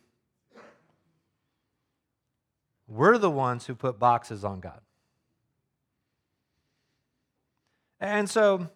We're 2.89 3.19
the 3.19 3.29
ones 3.29 3.67
who 3.67 3.75
put 3.75 3.99
boxes 3.99 4.43
on 4.43 4.59
God. 4.59 4.81
And 7.99 8.27
so, 8.27 8.67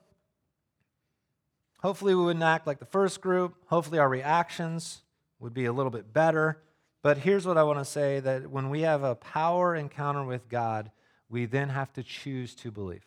hopefully, 1.82 2.14
we 2.14 2.24
wouldn't 2.24 2.44
act 2.44 2.68
like 2.68 2.78
the 2.78 2.86
first 2.86 3.22
group. 3.22 3.56
Hopefully, 3.68 3.98
our 3.98 4.08
reactions 4.10 5.02
would 5.40 5.54
be 5.54 5.66
a 5.66 5.74
little 5.74 5.90
bit 5.90 6.14
better. 6.14 6.62
But 7.02 7.18
here's 7.18 7.48
what 7.48 7.58
I 7.58 7.64
want 7.64 7.80
to 7.80 7.86
say 7.86 8.20
that 8.20 8.50
when 8.52 8.70
we 8.70 8.82
have 8.82 9.04
a 9.04 9.16
power 9.16 9.76
encounter 9.76 10.24
with 10.24 10.48
God, 10.48 10.92
we 11.28 11.46
then 11.46 11.70
have 11.70 11.92
to 11.94 12.04
choose 12.04 12.54
to 12.56 12.72
believe. 12.72 13.06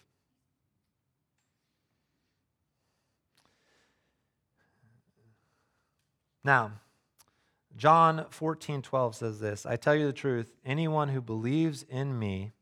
Now, 6.43 6.73
John 7.77 8.25
14, 8.31 8.81
12 8.83 9.15
says 9.15 9.41
this 9.41 9.67
I 9.67 9.77
tell 9.77 9.95
you 9.95 10.07
the 10.07 10.13
truth, 10.13 10.53
anyone 10.65 11.09
who 11.09 11.21
believes 11.21 11.85
in 11.89 12.19
me 12.19 12.53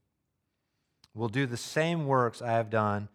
will 1.14 1.28
do 1.28 1.46
the 1.46 1.56
same 1.56 2.06
works 2.06 2.42
I 2.42 2.52
have 2.52 2.70
done 2.70 3.08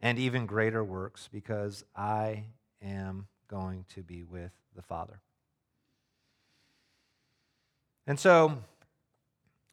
and 0.00 0.18
even 0.18 0.46
greater 0.46 0.84
works 0.84 1.28
because 1.32 1.84
I 1.96 2.44
am 2.82 3.26
going 3.48 3.86
to 3.94 4.02
be 4.02 4.22
with 4.22 4.52
the 4.76 4.82
Father. 4.82 5.20
And 8.06 8.20
so 8.20 8.58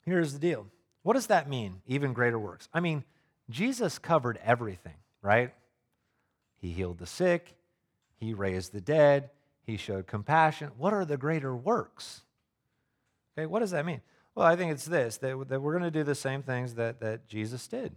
here's 0.05 0.33
the 0.33 0.39
deal. 0.39 0.67
What 1.03 1.13
does 1.13 1.27
that 1.27 1.49
mean, 1.49 1.81
even 1.85 2.13
greater 2.13 2.39
works? 2.39 2.67
I 2.73 2.79
mean, 2.79 3.03
Jesus 3.49 3.99
covered 3.99 4.39
everything, 4.43 4.95
right? 5.21 5.53
He 6.57 6.71
healed 6.71 6.97
the 6.97 7.05
sick, 7.05 7.53
he 8.17 8.33
raised 8.33 8.73
the 8.73 8.81
dead, 8.81 9.29
he 9.65 9.77
showed 9.77 10.07
compassion. 10.07 10.71
What 10.77 10.93
are 10.93 11.05
the 11.05 11.17
greater 11.17 11.55
works? 11.55 12.21
Okay, 13.37 13.45
what 13.45 13.59
does 13.59 13.71
that 13.71 13.85
mean? 13.85 14.01
Well, 14.35 14.45
I 14.45 14.55
think 14.55 14.71
it's 14.71 14.85
this 14.85 15.17
that, 15.17 15.49
that 15.49 15.61
we're 15.61 15.73
going 15.73 15.83
to 15.83 15.91
do 15.91 16.03
the 16.03 16.15
same 16.15 16.43
things 16.43 16.75
that, 16.75 16.99
that 16.99 17.27
Jesus 17.27 17.67
did. 17.67 17.95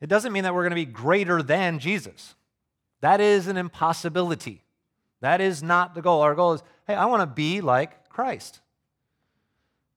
It 0.00 0.08
doesn't 0.08 0.32
mean 0.32 0.44
that 0.44 0.54
we're 0.54 0.62
going 0.62 0.70
to 0.70 0.76
be 0.76 0.84
greater 0.84 1.42
than 1.42 1.78
Jesus. 1.78 2.34
That 3.00 3.20
is 3.20 3.48
an 3.48 3.56
impossibility. 3.56 4.62
That 5.20 5.40
is 5.40 5.62
not 5.62 5.94
the 5.94 6.02
goal. 6.02 6.20
Our 6.20 6.34
goal 6.34 6.54
is 6.54 6.62
hey, 6.86 6.94
I 6.94 7.06
want 7.06 7.22
to 7.22 7.26
be 7.26 7.60
like 7.60 8.08
Christ. 8.08 8.60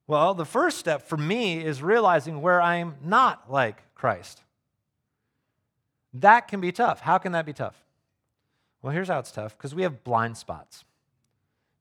Well, 0.08 0.34
the 0.34 0.45
first 0.45 0.78
step 0.78 1.04
for 1.04 1.17
me 1.17 1.63
is 1.63 1.82
realizing 1.82 2.41
where 2.41 2.62
I'm 2.62 2.95
not 3.04 3.50
like 3.52 3.93
Christ. 3.95 4.41
That 6.13 6.47
can 6.47 6.60
be 6.60 6.71
tough. 6.71 7.00
How 7.00 7.17
can 7.17 7.32
that 7.32 7.45
be 7.45 7.54
tough? 7.54 7.82
Well, 8.81 8.93
here's 8.93 9.09
how 9.09 9.19
it's 9.19 9.31
tough 9.31 9.57
because 9.57 9.75
we 9.75 9.83
have 9.83 10.03
blind 10.03 10.37
spots. 10.37 10.83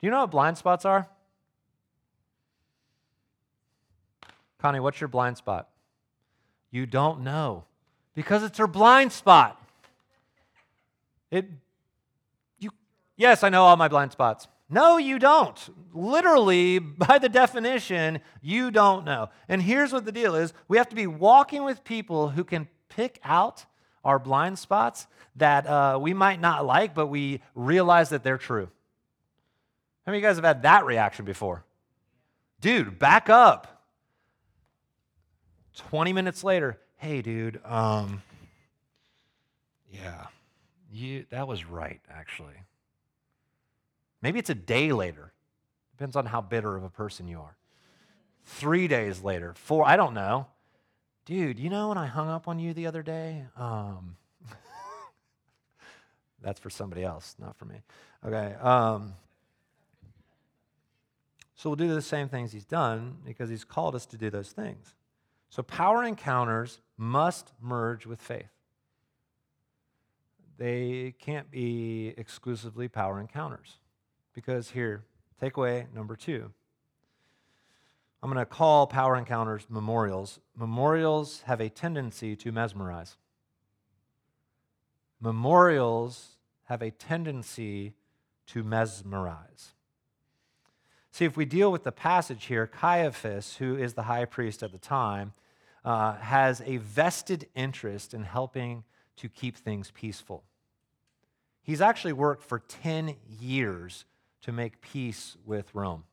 Do 0.01 0.07
you 0.07 0.11
know 0.11 0.21
what 0.21 0.31
blind 0.31 0.59
spots 0.59 0.85
are? 0.85 1.09
Connie, 4.59 4.81
what's 4.81 5.01
your 5.01 5.09
blind 5.09 5.39
spot? 5.39 5.69
You 6.71 6.87
don't 6.87 7.21
know 7.21 7.65
because 8.15 8.43
it's 8.43 8.59
her 8.59 8.67
blind 8.67 9.13
spot. 9.13 9.61
It 11.31 11.47
you 12.59 12.71
Yes, 13.17 13.43
I 13.43 13.49
know 13.49 13.65
all 13.65 13.77
my 13.77 13.89
blind 13.89 14.13
spots. 14.13 14.49
No, 14.69 14.99
you 14.99 15.19
don't. 15.19 15.59
Literally, 15.93 16.79
by 16.79 17.19
the 17.19 17.29
definition, 17.29 18.21
you 18.41 18.71
don't 18.71 19.05
know. 19.05 19.31
And 19.49 19.63
here's 19.63 19.93
what 19.93 20.05
the 20.05 20.13
deal 20.13 20.35
is 20.35 20.53
we 20.69 20.77
have 20.77 20.89
to 20.91 20.97
be 20.97 21.07
walking 21.07 21.65
with 21.65 21.83
people 21.83 22.31
who 22.31 22.45
can 22.45 22.69
pick 22.89 23.19
out 23.25 23.65
our 24.05 24.19
blind 24.19 24.59
spots 24.59 25.07
that 25.37 25.67
uh, 25.67 25.99
we 26.01 26.15
might 26.15 26.41
not 26.41 26.65
like, 26.65 26.95
but 26.95 27.07
we 27.07 27.41
realize 27.55 28.11
that 28.11 28.23
they're 28.23 28.39
true. 28.39 28.69
How 30.07 30.13
many 30.13 30.19
of 30.19 30.23
you 30.23 30.29
guys 30.29 30.37
have 30.37 30.45
had 30.45 30.63
that 30.63 30.85
reaction 30.87 31.25
before? 31.25 31.65
Dude, 32.61 32.99
back 32.99 33.29
up. 33.29 33.85
20 35.77 36.13
minutes 36.13 36.45
later, 36.45 36.79
hey, 36.97 37.23
dude, 37.23 37.61
um, 37.65 38.23
yeah, 39.91 40.27
you, 40.93 41.25
that 41.31 41.47
was 41.47 41.65
right, 41.65 42.01
actually. 42.11 42.55
Maybe 44.21 44.39
it's 44.39 44.51
a 44.51 44.55
day 44.55 44.93
later. 44.93 45.33
Depends 45.97 46.17
on 46.17 46.27
how 46.27 46.41
bitter 46.41 46.77
of 46.77 46.85
a 46.85 46.91
person 46.91 47.29
you 47.29 47.39
are. 47.39 47.57
Three 48.45 48.89
days 48.89 49.23
later, 49.23 49.55
four, 49.55 49.87
I 49.87 49.97
don't 49.97 50.15
know 50.15 50.47
dude, 51.31 51.61
you 51.61 51.71
know 51.71 51.91
when 51.91 51.97
I 51.97 52.07
hung 52.07 52.29
up 52.29 52.49
on 52.49 52.59
you 52.59 52.75
the 52.75 52.89
other 52.89 53.05
day? 53.05 53.45
Um, 53.57 54.17
that's 56.43 56.59
for 56.59 56.71
somebody 56.71 57.05
else, 57.05 57.37
not 57.39 57.57
for 57.57 57.67
me. 57.67 57.77
Okay. 58.27 58.55
Um, 58.61 59.15
so 61.55 61.71
we'll 61.71 61.77
do 61.77 61.95
the 61.95 62.03
same 62.03 62.29
things 62.29 62.51
he's 62.51 62.65
done 62.65 63.19
because 63.25 63.49
he's 63.49 63.63
called 63.63 63.95
us 63.95 64.07
to 64.07 64.19
do 64.19 64.29
those 64.29 64.51
things. 64.51 64.97
So 65.51 65.63
power 65.63 66.03
encounters 66.03 66.81
must 66.97 67.53
merge 67.61 68.07
with 68.07 68.21
faith. 68.21 68.51
They 70.59 71.15
can't 71.21 71.49
be 71.49 72.13
exclusively 72.17 72.89
power 72.89 73.21
encounters. 73.21 73.79
Because 74.35 74.71
here, 74.71 75.05
takeaway 75.41 75.87
number 75.95 76.17
two 76.17 76.51
I'm 78.23 78.31
going 78.31 78.45
to 78.45 78.47
call 78.47 78.87
power 78.87 79.17
encounters 79.17 79.67
memorials. 79.69 80.41
Memorials 80.55 81.43
have 81.47 81.61
a 81.61 81.69
tendency 81.69 82.37
to 82.37 82.53
mesmerize. 82.53 83.17
Memorials 85.21 86.37
have 86.65 86.83
a 86.83 86.91
tendency 86.91 87.95
to 88.47 88.63
mesmerize. 88.63 89.73
See, 91.13 91.25
if 91.25 91.37
we 91.37 91.45
deal 91.45 91.73
with 91.73 91.85
the 91.85 91.93
passage 91.93 92.47
here, 92.47 92.67
Caiaphas, 92.67 93.57
who 93.57 93.77
is 93.77 93.95
the 93.95 94.03
high 94.03 94.25
priest 94.27 94.63
at 94.63 94.73
the 94.73 94.79
time, 94.79 95.33
uh, 95.85 96.15
has 96.17 96.61
a 96.67 96.77
vested 96.77 97.49
interest 97.55 98.15
in 98.15 98.23
helping 98.23 98.85
to 99.17 99.29
keep 99.29 99.57
things 99.57 99.91
peaceful. 99.91 100.45
He's 101.63 101.81
actually 101.81 102.13
worked 102.13 102.43
for 102.43 102.59
10 102.59 103.17
years 103.41 104.05
to 104.43 104.53
make 104.53 104.81
peace 104.81 105.37
with 105.45 105.75
Rome. 105.75 106.05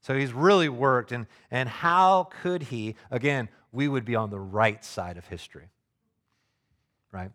So 0.00 0.16
he's 0.16 0.32
really 0.32 0.68
worked. 0.68 1.12
And, 1.12 1.26
and 1.50 1.68
how 1.68 2.28
could 2.42 2.64
he, 2.64 2.96
again, 3.10 3.48
we 3.72 3.88
would 3.88 4.04
be 4.04 4.16
on 4.16 4.30
the 4.30 4.40
right 4.40 4.84
side 4.84 5.16
of 5.16 5.26
history, 5.26 5.68
right? 7.12 7.30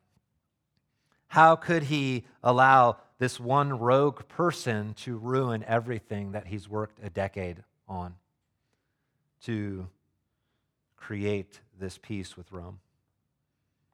How 1.27 1.55
could 1.55 1.83
he 1.83 2.25
allow 2.43 2.97
this 3.17 3.39
one 3.39 3.79
rogue 3.79 4.27
person 4.27 4.93
to 4.95 5.17
ruin 5.17 5.63
everything 5.67 6.33
that 6.33 6.47
he's 6.47 6.67
worked 6.67 6.99
a 7.03 7.09
decade 7.09 7.63
on 7.87 8.15
to 9.43 9.87
create 10.97 11.59
this 11.79 11.99
peace 12.01 12.35
with 12.35 12.51
Rome. 12.51 12.79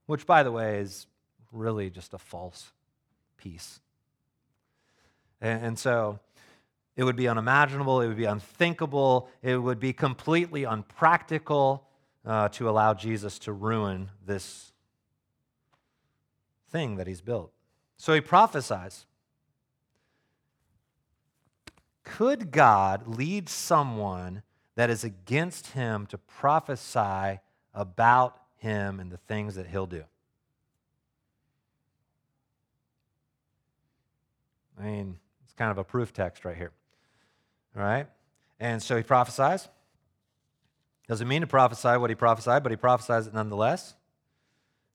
Which, 0.05 0.25
by 0.25 0.43
the 0.43 0.51
way, 0.51 0.79
is 0.79 1.07
really 1.51 1.89
just 1.89 2.13
a 2.13 2.17
false 2.17 2.71
peace. 3.38 3.79
And, 5.41 5.65
and 5.65 5.79
so 5.79 6.19
it 6.95 7.04
would 7.04 7.15
be 7.15 7.27
unimaginable, 7.27 8.01
it 8.01 8.08
would 8.08 8.17
be 8.17 8.25
unthinkable, 8.25 9.30
it 9.41 9.58
would 9.58 9.80
be 9.80 9.93
completely 9.93 10.63
unpractical 10.63 11.88
uh, 12.25 12.49
to 12.49 12.69
allow 12.69 12.93
Jesus 12.93 13.39
to 13.39 13.54
ruin 13.54 14.10
this 14.25 14.71
thing 16.69 16.97
that 16.97 17.08
he's 17.08 17.21
built. 17.21 17.51
So 17.97 18.13
he 18.13 18.21
prophesies. 18.21 19.06
Could 22.04 22.51
God 22.51 23.08
lead 23.08 23.47
someone 23.47 24.43
that 24.75 24.89
is 24.89 25.04
against 25.04 25.67
him 25.67 26.06
to 26.08 26.17
prophesy 26.17 27.39
about 27.73 28.38
him 28.58 28.99
and 28.99 29.12
the 29.12 29.17
things 29.17 29.56
that 29.56 29.67
he'll 29.67 29.86
do? 29.86 30.04
I 34.80 34.84
mean, 34.84 35.19
it's 35.43 35.54
kind 35.54 35.71
of 35.71 35.77
a 35.77 35.84
proof 35.84 36.12
text 36.12 36.43
right 36.43 36.58
here. 36.58 36.71
Right? 37.73 38.07
And 38.60 38.81
so 38.81 38.97
he 38.97 39.03
prophesies. 39.03 39.67
Doesn't 41.07 41.27
mean 41.27 41.41
to 41.41 41.47
prophesy 41.47 41.97
what 41.97 42.10
he 42.10 42.15
prophesied, 42.15 42.63
but 42.63 42.71
he 42.71 42.75
prophesies 42.75 43.27
it 43.27 43.34
nonetheless. 43.34 43.95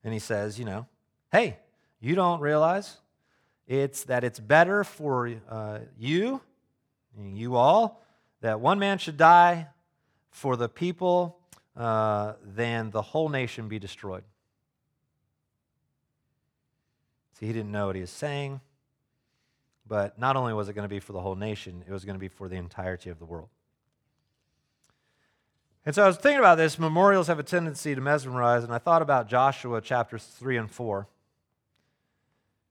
And 0.04 0.12
he 0.12 0.18
says, 0.18 0.58
you 0.58 0.64
know, 0.64 0.86
hey, 1.32 1.58
you 2.00 2.14
don't 2.14 2.40
realize 2.40 2.98
it's 3.66 4.04
that 4.04 4.24
it's 4.24 4.38
better 4.38 4.84
for 4.84 5.32
uh, 5.48 5.78
you, 5.98 6.40
you 7.18 7.56
all, 7.56 8.04
that 8.40 8.60
one 8.60 8.78
man 8.78 8.98
should 8.98 9.16
die 9.16 9.66
for 10.30 10.56
the 10.56 10.68
people 10.68 11.38
uh, 11.76 12.34
than 12.44 12.90
the 12.90 13.02
whole 13.02 13.28
nation 13.28 13.68
be 13.68 13.78
destroyed. 13.78 14.22
See, 17.38 17.46
he 17.46 17.52
didn't 17.52 17.72
know 17.72 17.86
what 17.86 17.96
he 17.96 18.00
was 18.00 18.10
saying, 18.10 18.60
but 19.88 20.18
not 20.18 20.36
only 20.36 20.52
was 20.52 20.68
it 20.68 20.72
going 20.72 20.88
to 20.88 20.94
be 20.94 21.00
for 21.00 21.12
the 21.12 21.20
whole 21.20 21.34
nation, 21.34 21.84
it 21.86 21.92
was 21.92 22.04
going 22.04 22.14
to 22.14 22.20
be 22.20 22.28
for 22.28 22.48
the 22.48 22.56
entirety 22.56 23.10
of 23.10 23.18
the 23.18 23.24
world. 23.24 23.48
And 25.84 25.94
so 25.94 26.02
I 26.02 26.08
was 26.08 26.16
thinking 26.16 26.40
about 26.40 26.56
this. 26.56 26.78
Memorials 26.78 27.28
have 27.28 27.38
a 27.38 27.44
tendency 27.44 27.94
to 27.94 28.00
mesmerize, 28.00 28.64
and 28.64 28.72
I 28.72 28.78
thought 28.78 29.02
about 29.02 29.28
Joshua 29.28 29.80
chapters 29.80 30.24
3 30.24 30.56
and 30.56 30.70
4. 30.70 31.06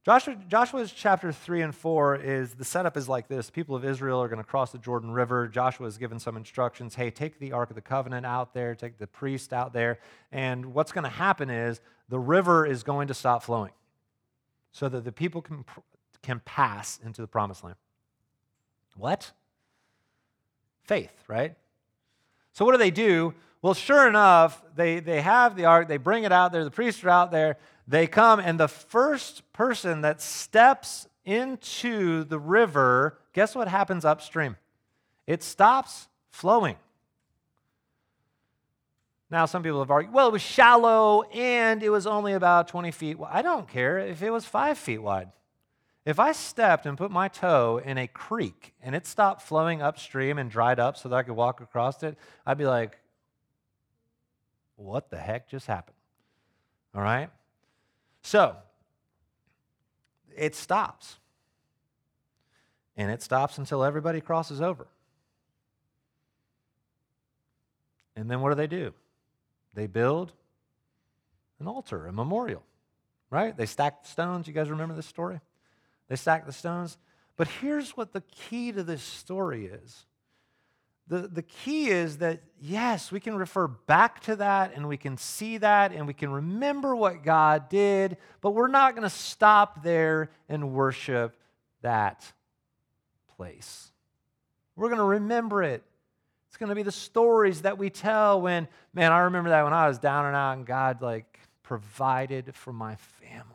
Joshua, 0.05 0.35
Joshua's 0.47 0.91
chapter 0.91 1.31
3 1.31 1.63
and 1.63 1.73
4 1.73 2.17
is 2.17 2.53
the 2.53 2.63
setup 2.63 2.95
is 2.95 3.09
like 3.09 3.27
this. 3.27 3.49
People 3.49 3.75
of 3.75 3.83
Israel 3.83 4.21
are 4.21 4.27
going 4.27 4.37
to 4.37 4.43
cross 4.43 4.71
the 4.71 4.77
Jordan 4.77 5.09
River. 5.09 5.47
Joshua 5.47 5.87
is 5.87 5.97
given 5.97 6.19
some 6.19 6.37
instructions. 6.37 6.93
Hey, 6.93 7.09
take 7.09 7.39
the 7.39 7.53
Ark 7.53 7.71
of 7.71 7.75
the 7.75 7.81
Covenant 7.81 8.23
out 8.23 8.53
there, 8.53 8.75
take 8.75 8.99
the 8.99 9.07
priest 9.07 9.51
out 9.51 9.73
there. 9.73 9.97
And 10.31 10.75
what's 10.75 10.91
going 10.91 11.05
to 11.05 11.09
happen 11.09 11.49
is 11.49 11.81
the 12.07 12.19
river 12.19 12.67
is 12.67 12.83
going 12.83 13.07
to 13.07 13.15
stop 13.15 13.41
flowing 13.41 13.71
so 14.71 14.87
that 14.89 15.05
the 15.05 15.11
people 15.11 15.41
can, 15.41 15.65
can 16.25 16.41
pass 16.43 16.99
into 17.05 17.21
the 17.21 17.27
promised 17.27 17.63
land. 17.63 17.77
What? 18.97 19.31
Faith, 20.83 21.13
right? 21.27 21.55
So 22.53 22.65
what 22.65 22.71
do 22.71 22.77
they 22.77 22.91
do? 22.91 23.33
Well, 23.61 23.73
sure 23.73 24.07
enough, 24.07 24.61
they, 24.75 24.99
they 24.99 25.21
have 25.21 25.55
the 25.55 25.65
ark, 25.65 25.87
they 25.87 25.97
bring 25.97 26.23
it 26.23 26.31
out 26.31 26.51
there, 26.51 26.63
the 26.63 26.71
priests 26.71 27.03
are 27.03 27.09
out 27.09 27.31
there, 27.31 27.57
they 27.87 28.07
come, 28.07 28.39
and 28.39 28.59
the 28.59 28.67
first 28.67 29.41
person 29.53 30.01
that 30.01 30.21
steps 30.21 31.07
into 31.23 32.23
the 32.25 32.39
river, 32.39 33.17
guess 33.33 33.55
what 33.55 33.67
happens 33.67 34.05
upstream? 34.05 34.55
It 35.25 35.41
stops 35.41 36.07
flowing. 36.29 36.75
Now, 39.31 39.45
some 39.45 39.63
people 39.63 39.79
have 39.79 39.89
argued, 39.89 40.13
well, 40.13 40.27
it 40.27 40.31
was 40.31 40.41
shallow 40.41 41.23
and 41.23 41.81
it 41.81 41.89
was 41.89 42.05
only 42.05 42.33
about 42.33 42.67
20 42.67 42.91
feet. 42.91 43.17
I 43.27 43.41
don't 43.41 43.67
care 43.67 43.97
if 43.97 44.21
it 44.21 44.29
was 44.29 44.45
five 44.45 44.77
feet 44.77 44.99
wide. 44.99 45.31
If 46.05 46.19
I 46.19 46.33
stepped 46.33 46.85
and 46.85 46.97
put 46.97 47.09
my 47.09 47.27
toe 47.27 47.81
in 47.83 47.97
a 47.97 48.07
creek 48.07 48.73
and 48.81 48.95
it 48.95 49.07
stopped 49.07 49.41
flowing 49.41 49.81
upstream 49.81 50.37
and 50.37 50.51
dried 50.51 50.79
up 50.79 50.97
so 50.97 51.09
that 51.09 51.15
I 51.15 51.23
could 51.23 51.35
walk 51.35 51.61
across 51.61 52.03
it, 52.03 52.15
I'd 52.45 52.59
be 52.59 52.67
like, 52.67 52.99
what 54.75 55.09
the 55.09 55.17
heck 55.17 55.49
just 55.49 55.65
happened? 55.65 55.95
All 56.93 57.01
right? 57.01 57.29
So, 58.21 58.55
it 60.37 60.55
stops. 60.55 61.17
And 62.95 63.09
it 63.09 63.23
stops 63.23 63.57
until 63.57 63.83
everybody 63.83 64.21
crosses 64.21 64.61
over. 64.61 64.87
And 68.15 68.29
then 68.29 68.41
what 68.41 68.49
do 68.49 68.55
they 68.55 68.67
do? 68.67 68.93
They 69.73 69.87
build 69.87 70.31
an 71.59 71.67
altar, 71.67 72.05
a 72.05 72.13
memorial, 72.13 72.63
right? 73.29 73.57
They 73.57 73.65
stack 73.65 74.05
stones. 74.05 74.47
You 74.47 74.53
guys 74.53 74.69
remember 74.69 74.93
this 74.93 75.07
story? 75.07 75.39
They 76.07 76.15
stack 76.15 76.45
the 76.45 76.53
stones. 76.53 76.97
But 77.37 77.47
here's 77.47 77.91
what 77.91 78.13
the 78.13 78.21
key 78.21 78.71
to 78.71 78.83
this 78.83 79.01
story 79.01 79.65
is 79.65 80.05
the, 81.07 81.27
the 81.27 81.43
key 81.43 81.89
is 81.89 82.17
that, 82.17 82.41
yes, 82.59 83.11
we 83.11 83.19
can 83.19 83.35
refer 83.35 83.67
back 83.67 84.21
to 84.21 84.37
that 84.37 84.73
and 84.75 84.87
we 84.87 84.97
can 84.97 85.17
see 85.17 85.57
that 85.57 85.91
and 85.91 86.07
we 86.07 86.13
can 86.13 86.31
remember 86.31 86.95
what 86.95 87.23
God 87.23 87.69
did, 87.69 88.17
but 88.41 88.51
we're 88.51 88.67
not 88.67 88.95
going 88.95 89.07
to 89.07 89.15
stop 89.15 89.83
there 89.83 90.31
and 90.49 90.73
worship 90.73 91.37
that 91.83 92.31
place. 93.37 93.91
We're 94.75 94.87
going 94.87 94.97
to 94.97 95.03
remember 95.03 95.61
it. 95.61 95.83
It's 96.47 96.57
going 96.57 96.69
to 96.69 96.75
be 96.75 96.83
the 96.83 96.91
stories 96.91 97.61
that 97.61 97.77
we 97.77 97.91
tell 97.91 98.41
when, 98.41 98.67
man, 98.93 99.11
I 99.11 99.19
remember 99.19 99.51
that 99.51 99.63
when 99.63 99.73
I 99.73 99.87
was 99.87 99.99
down 99.99 100.25
and 100.25 100.35
out 100.35 100.57
and 100.57 100.65
God 100.65 101.03
like 101.03 101.39
provided 101.61 102.55
for 102.55 102.73
my 102.73 102.95
family. 102.95 103.54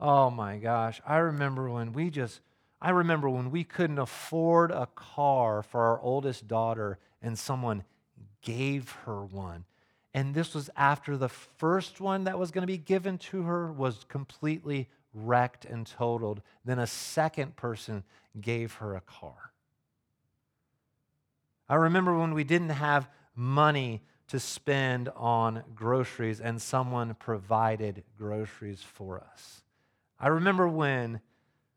Oh 0.00 0.30
my 0.30 0.56
gosh. 0.56 1.00
I 1.06 1.18
remember 1.18 1.68
when 1.70 1.92
we 1.92 2.10
just 2.10 2.40
I 2.80 2.90
remember 2.90 3.28
when 3.28 3.50
we 3.50 3.62
couldn't 3.62 3.98
afford 3.98 4.70
a 4.70 4.88
car 4.94 5.62
for 5.62 5.82
our 5.82 6.00
oldest 6.00 6.48
daughter 6.48 6.98
and 7.20 7.38
someone 7.38 7.84
gave 8.40 8.90
her 9.04 9.22
one. 9.22 9.66
And 10.14 10.34
this 10.34 10.54
was 10.54 10.70
after 10.76 11.16
the 11.16 11.28
first 11.28 12.00
one 12.00 12.24
that 12.24 12.38
was 12.38 12.50
going 12.50 12.62
to 12.62 12.66
be 12.66 12.78
given 12.78 13.18
to 13.18 13.42
her 13.42 13.70
was 13.70 14.04
completely 14.08 14.88
wrecked 15.12 15.66
and 15.66 15.86
totaled. 15.86 16.40
Then 16.64 16.78
a 16.78 16.86
second 16.86 17.56
person 17.56 18.02
gave 18.40 18.74
her 18.74 18.96
a 18.96 19.02
car. 19.02 19.52
I 21.68 21.74
remember 21.74 22.18
when 22.18 22.32
we 22.32 22.42
didn't 22.42 22.70
have 22.70 23.08
money 23.36 24.02
to 24.28 24.40
spend 24.40 25.10
on 25.16 25.62
groceries 25.74 26.40
and 26.40 26.60
someone 26.60 27.14
provided 27.14 28.04
groceries 28.16 28.82
for 28.82 29.20
us. 29.20 29.62
I 30.20 30.28
remember 30.28 30.68
when 30.68 31.20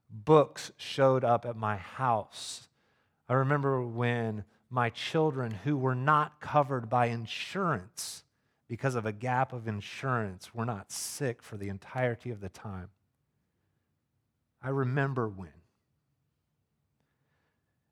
books 0.09 0.71
showed 0.77 1.23
up 1.23 1.45
at 1.45 1.55
my 1.55 1.77
house. 1.77 2.67
I 3.29 3.33
remember 3.33 3.81
when 3.81 4.43
my 4.69 4.89
children, 4.89 5.51
who 5.63 5.77
were 5.77 5.95
not 5.95 6.41
covered 6.41 6.89
by 6.89 7.05
insurance 7.05 8.23
because 8.67 8.95
of 8.95 9.05
a 9.05 9.11
gap 9.11 9.53
of 9.53 9.67
insurance, 9.67 10.53
were 10.53 10.65
not 10.65 10.91
sick 10.91 11.41
for 11.41 11.57
the 11.57 11.69
entirety 11.69 12.31
of 12.31 12.41
the 12.41 12.49
time. 12.49 12.89
I 14.61 14.69
remember 14.69 15.29
when. 15.29 15.49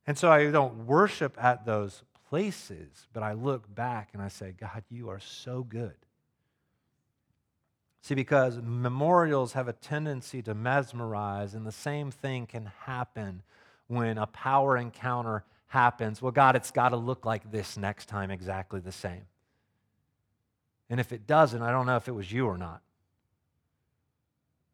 And 0.06 0.18
so 0.18 0.32
I 0.32 0.50
don't 0.50 0.86
worship 0.86 1.42
at 1.42 1.66
those 1.66 2.04
places, 2.30 3.08
but 3.14 3.24
I 3.24 3.34
look 3.34 3.74
back 3.74 4.10
and 4.14 4.22
I 4.22 4.28
say, 4.28 4.54
God, 4.58 4.84
you 4.90 5.10
are 5.10 5.20
so 5.20 5.64
good. 5.64 5.96
See, 8.02 8.16
because 8.16 8.60
memorials 8.64 9.54
have 9.54 9.68
a 9.68 9.74
tendency 9.74 10.42
to 10.44 10.56
mesmerize, 10.56 11.54
and 11.54 11.66
the 11.66 11.72
same 11.72 12.10
thing 12.10 12.48
can 12.48 12.72
happen 12.86 13.44
when 13.88 14.18
a 14.18 14.26
power 14.26 14.76
encounter 14.76 15.44
happens. 15.68 16.22
Well, 16.22 16.32
God, 16.32 16.56
it's 16.56 16.72
got 16.72 16.90
to 16.90 16.98
look 16.98 17.26
like 17.26 17.52
this 17.52 17.78
next 17.78 18.08
time 18.08 18.32
exactly 18.32 18.80
the 18.80 18.92
same. 18.92 19.26
And 20.90 21.00
if 21.00 21.14
it 21.14 21.28
doesn't, 21.28 21.62
I 21.62 21.72
don't 21.72 21.86
know 21.86 21.96
if 21.96 22.08
it 22.08 22.14
was 22.14 22.32
you 22.32 22.48
or 22.48 22.58
not. 22.58 22.82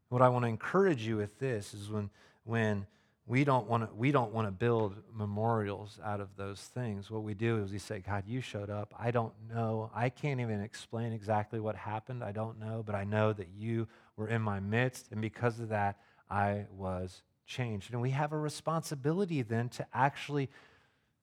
What 0.10 0.22
I 0.22 0.30
want 0.30 0.46
to 0.46 0.50
encourage 0.50 1.06
you 1.06 1.18
with 1.18 1.38
this 1.38 1.74
is 1.74 1.90
when, 1.90 2.10
when 2.46 2.88
we 3.28 3.44
don't 3.44 3.68
want 3.68 3.84
to 3.84 3.94
we 3.94 4.12
don't 4.12 4.34
want 4.34 4.48
to 4.48 4.52
build 4.52 4.96
memorials 5.14 6.00
out 6.04 6.22
of 6.22 6.30
those 6.38 6.62
things. 6.62 7.12
What 7.12 7.24
we 7.24 7.34
do 7.34 7.62
is 7.62 7.72
we 7.72 7.78
say 7.78 8.00
god 8.00 8.24
you 8.26 8.40
showed 8.40 8.70
up. 8.70 8.94
I 8.98 9.12
don't 9.12 9.34
know. 9.54 9.92
I 9.94 10.10
can't 10.10 10.40
even 10.40 10.62
explain 10.62 11.12
exactly 11.12 11.60
what 11.60 11.76
happened. 11.76 12.24
I 12.24 12.32
don't 12.32 12.58
know 12.60 12.84
but 12.86 12.96
i 12.96 13.04
know 13.04 13.34
that 13.34 13.50
you 13.56 13.88
were 14.16 14.30
in 14.30 14.42
my 14.42 14.60
midst 14.62 15.12
and 15.12 15.22
because 15.22 15.60
of 15.60 15.70
that 15.70 15.98
i 16.30 16.66
was 16.76 17.22
changed. 17.46 17.92
And 17.92 18.02
we 18.02 18.12
have 18.12 18.32
a 18.32 18.38
responsibility 18.38 19.42
then 19.42 19.70
to 19.70 19.86
actually 19.94 20.50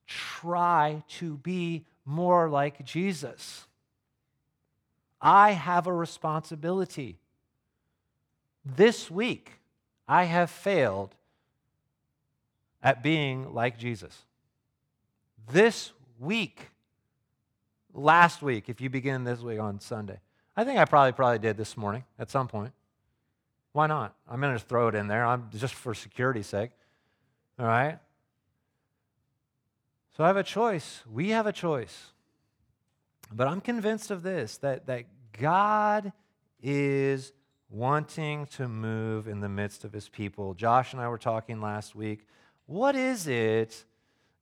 try 0.06 1.02
to 1.08 1.38
be 1.38 1.86
more 2.04 2.50
like 2.50 2.84
jesus. 2.84 3.66
I 5.22 5.52
have 5.52 5.86
a 5.86 5.92
responsibility. 5.92 7.18
This 8.62 9.10
week 9.10 9.52
I 10.06 10.24
have 10.24 10.50
failed 10.50 11.14
at 12.84 13.02
being 13.02 13.52
like 13.54 13.78
Jesus. 13.78 14.16
This 15.50 15.92
week, 16.20 16.68
last 17.94 18.42
week, 18.42 18.68
if 18.68 18.80
you 18.80 18.90
begin 18.90 19.24
this 19.24 19.40
week 19.40 19.58
on 19.58 19.80
Sunday, 19.80 20.20
I 20.54 20.64
think 20.64 20.78
I 20.78 20.84
probably 20.84 21.12
probably 21.12 21.38
did 21.38 21.56
this 21.56 21.76
morning 21.76 22.04
at 22.18 22.30
some 22.30 22.46
point. 22.46 22.72
Why 23.72 23.88
not? 23.88 24.14
I'm 24.30 24.40
going 24.40 24.52
to 24.52 24.64
throw 24.64 24.88
it 24.88 24.94
in 24.94 25.08
there. 25.08 25.24
I'm 25.24 25.48
just 25.56 25.74
for 25.74 25.94
security's 25.94 26.46
sake. 26.46 26.70
All 27.58 27.66
right? 27.66 27.98
So 30.16 30.22
I 30.22 30.28
have 30.28 30.36
a 30.36 30.44
choice. 30.44 31.02
We 31.10 31.30
have 31.30 31.46
a 31.46 31.52
choice. 31.52 32.12
But 33.32 33.48
I'm 33.48 33.60
convinced 33.60 34.12
of 34.12 34.22
this 34.22 34.58
that, 34.58 34.86
that 34.86 35.06
God 35.32 36.12
is 36.62 37.32
wanting 37.68 38.46
to 38.46 38.68
move 38.68 39.26
in 39.26 39.40
the 39.40 39.48
midst 39.48 39.84
of 39.84 39.92
his 39.92 40.08
people. 40.08 40.54
Josh 40.54 40.92
and 40.92 41.02
I 41.02 41.08
were 41.08 41.18
talking 41.18 41.60
last 41.60 41.96
week. 41.96 42.26
What 42.66 42.96
is 42.96 43.26
it? 43.26 43.84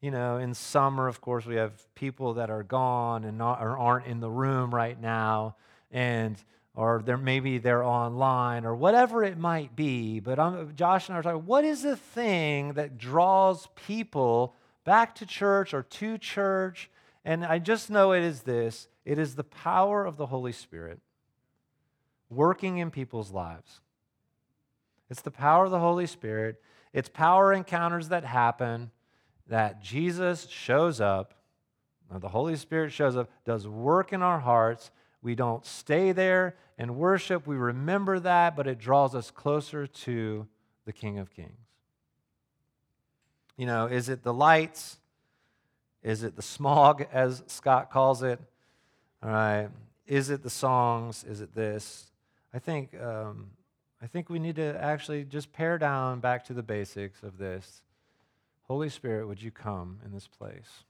You 0.00 0.10
know, 0.10 0.38
in 0.38 0.54
summer, 0.54 1.06
of 1.06 1.20
course, 1.20 1.46
we 1.46 1.56
have 1.56 1.72
people 1.94 2.34
that 2.34 2.50
are 2.50 2.62
gone 2.62 3.24
and 3.24 3.38
not, 3.38 3.62
or 3.62 3.78
aren't 3.78 4.06
in 4.06 4.20
the 4.20 4.30
room 4.30 4.74
right 4.74 5.00
now, 5.00 5.56
and 5.90 6.36
or 6.74 7.02
they're, 7.04 7.18
maybe 7.18 7.58
they're 7.58 7.84
online 7.84 8.64
or 8.64 8.74
whatever 8.74 9.22
it 9.22 9.36
might 9.36 9.76
be. 9.76 10.20
But 10.20 10.38
I'm, 10.38 10.74
Josh 10.74 11.08
and 11.08 11.16
I 11.16 11.20
are 11.20 11.22
talking. 11.22 11.46
What 11.46 11.64
is 11.64 11.82
the 11.82 11.96
thing 11.96 12.72
that 12.72 12.98
draws 12.98 13.68
people 13.86 14.54
back 14.84 15.14
to 15.16 15.26
church 15.26 15.74
or 15.74 15.82
to 15.82 16.18
church? 16.18 16.90
And 17.24 17.44
I 17.44 17.58
just 17.58 17.90
know 17.90 18.12
it 18.12 18.22
is 18.22 18.40
this: 18.42 18.88
it 19.04 19.18
is 19.18 19.34
the 19.34 19.44
power 19.44 20.04
of 20.04 20.16
the 20.16 20.26
Holy 20.26 20.52
Spirit 20.52 21.00
working 22.30 22.78
in 22.78 22.90
people's 22.90 23.30
lives. 23.30 23.80
It's 25.10 25.22
the 25.22 25.30
power 25.30 25.66
of 25.66 25.70
the 25.70 25.78
Holy 25.78 26.06
Spirit. 26.06 26.60
It's 26.92 27.08
power 27.08 27.52
encounters 27.52 28.08
that 28.08 28.24
happen 28.24 28.90
that 29.48 29.82
Jesus 29.82 30.46
shows 30.48 31.00
up, 31.00 31.34
the 32.10 32.28
Holy 32.28 32.56
Spirit 32.56 32.92
shows 32.92 33.16
up, 33.16 33.30
does 33.44 33.66
work 33.66 34.12
in 34.12 34.22
our 34.22 34.40
hearts. 34.40 34.90
We 35.22 35.34
don't 35.34 35.64
stay 35.64 36.12
there 36.12 36.56
and 36.76 36.96
worship. 36.96 37.46
We 37.46 37.56
remember 37.56 38.20
that, 38.20 38.56
but 38.56 38.66
it 38.66 38.78
draws 38.78 39.14
us 39.14 39.30
closer 39.30 39.86
to 39.86 40.46
the 40.84 40.92
King 40.92 41.18
of 41.18 41.30
Kings. 41.30 41.52
You 43.56 43.66
know, 43.66 43.86
is 43.86 44.08
it 44.08 44.22
the 44.22 44.34
lights? 44.34 44.98
Is 46.02 46.22
it 46.22 46.36
the 46.36 46.42
smog, 46.42 47.06
as 47.12 47.42
Scott 47.46 47.90
calls 47.90 48.22
it? 48.22 48.40
All 49.22 49.30
right. 49.30 49.68
Is 50.06 50.30
it 50.30 50.42
the 50.42 50.50
songs? 50.50 51.24
Is 51.24 51.40
it 51.40 51.54
this? 51.54 52.10
I 52.52 52.58
think, 52.58 52.94
um, 53.00 53.50
I 54.02 54.06
think 54.08 54.28
we 54.28 54.40
need 54.40 54.56
to 54.56 54.82
actually 54.82 55.24
just 55.24 55.52
pare 55.52 55.78
down 55.78 56.18
back 56.18 56.44
to 56.46 56.54
the 56.54 56.62
basics 56.62 57.22
of 57.22 57.38
this. 57.38 57.82
Holy 58.62 58.88
Spirit, 58.88 59.28
would 59.28 59.40
you 59.40 59.52
come 59.52 60.00
in 60.04 60.12
this 60.12 60.26
place? 60.26 60.84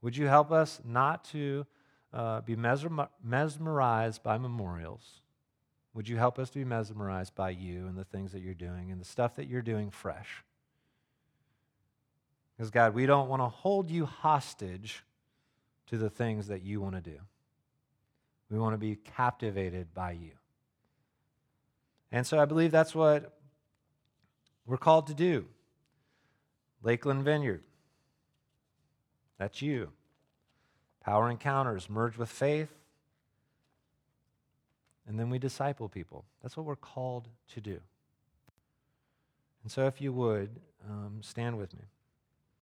Would 0.00 0.16
you 0.16 0.26
help 0.26 0.50
us 0.50 0.80
not 0.84 1.24
to 1.26 1.66
uh, 2.14 2.40
be 2.40 2.56
mesmerized 2.56 4.22
by 4.22 4.38
memorials? 4.38 5.20
Would 5.92 6.08
you 6.08 6.16
help 6.16 6.38
us 6.38 6.48
to 6.50 6.60
be 6.60 6.64
mesmerized 6.64 7.34
by 7.34 7.50
you 7.50 7.86
and 7.86 7.98
the 7.98 8.04
things 8.04 8.32
that 8.32 8.40
you're 8.40 8.54
doing 8.54 8.90
and 8.90 9.00
the 9.00 9.04
stuff 9.04 9.36
that 9.36 9.48
you're 9.48 9.60
doing 9.60 9.90
fresh? 9.90 10.44
Because, 12.56 12.70
God, 12.70 12.94
we 12.94 13.04
don't 13.04 13.28
want 13.28 13.42
to 13.42 13.48
hold 13.48 13.90
you 13.90 14.06
hostage 14.06 15.04
to 15.88 15.98
the 15.98 16.08
things 16.08 16.46
that 16.46 16.62
you 16.62 16.80
want 16.80 16.94
to 16.94 17.00
do. 17.02 17.18
We 18.50 18.58
want 18.58 18.74
to 18.74 18.78
be 18.78 18.96
captivated 18.96 19.92
by 19.92 20.12
you. 20.12 20.37
And 22.10 22.26
so 22.26 22.38
I 22.38 22.44
believe 22.44 22.70
that's 22.70 22.94
what 22.94 23.38
we're 24.66 24.78
called 24.78 25.06
to 25.08 25.14
do. 25.14 25.46
Lakeland 26.82 27.24
Vineyard, 27.24 27.62
that's 29.38 29.60
you. 29.60 29.90
Power 31.02 31.30
encounters 31.30 31.88
merge 31.90 32.16
with 32.16 32.28
faith, 32.28 32.72
and 35.06 35.18
then 35.18 35.30
we 35.30 35.38
disciple 35.38 35.88
people. 35.88 36.24
That's 36.42 36.56
what 36.56 36.66
we're 36.66 36.76
called 36.76 37.28
to 37.54 37.60
do. 37.60 37.80
And 39.62 39.72
so, 39.72 39.86
if 39.86 40.00
you 40.00 40.12
would, 40.12 40.50
um, 40.88 41.18
stand 41.20 41.58
with 41.58 41.74
me. 41.74 41.84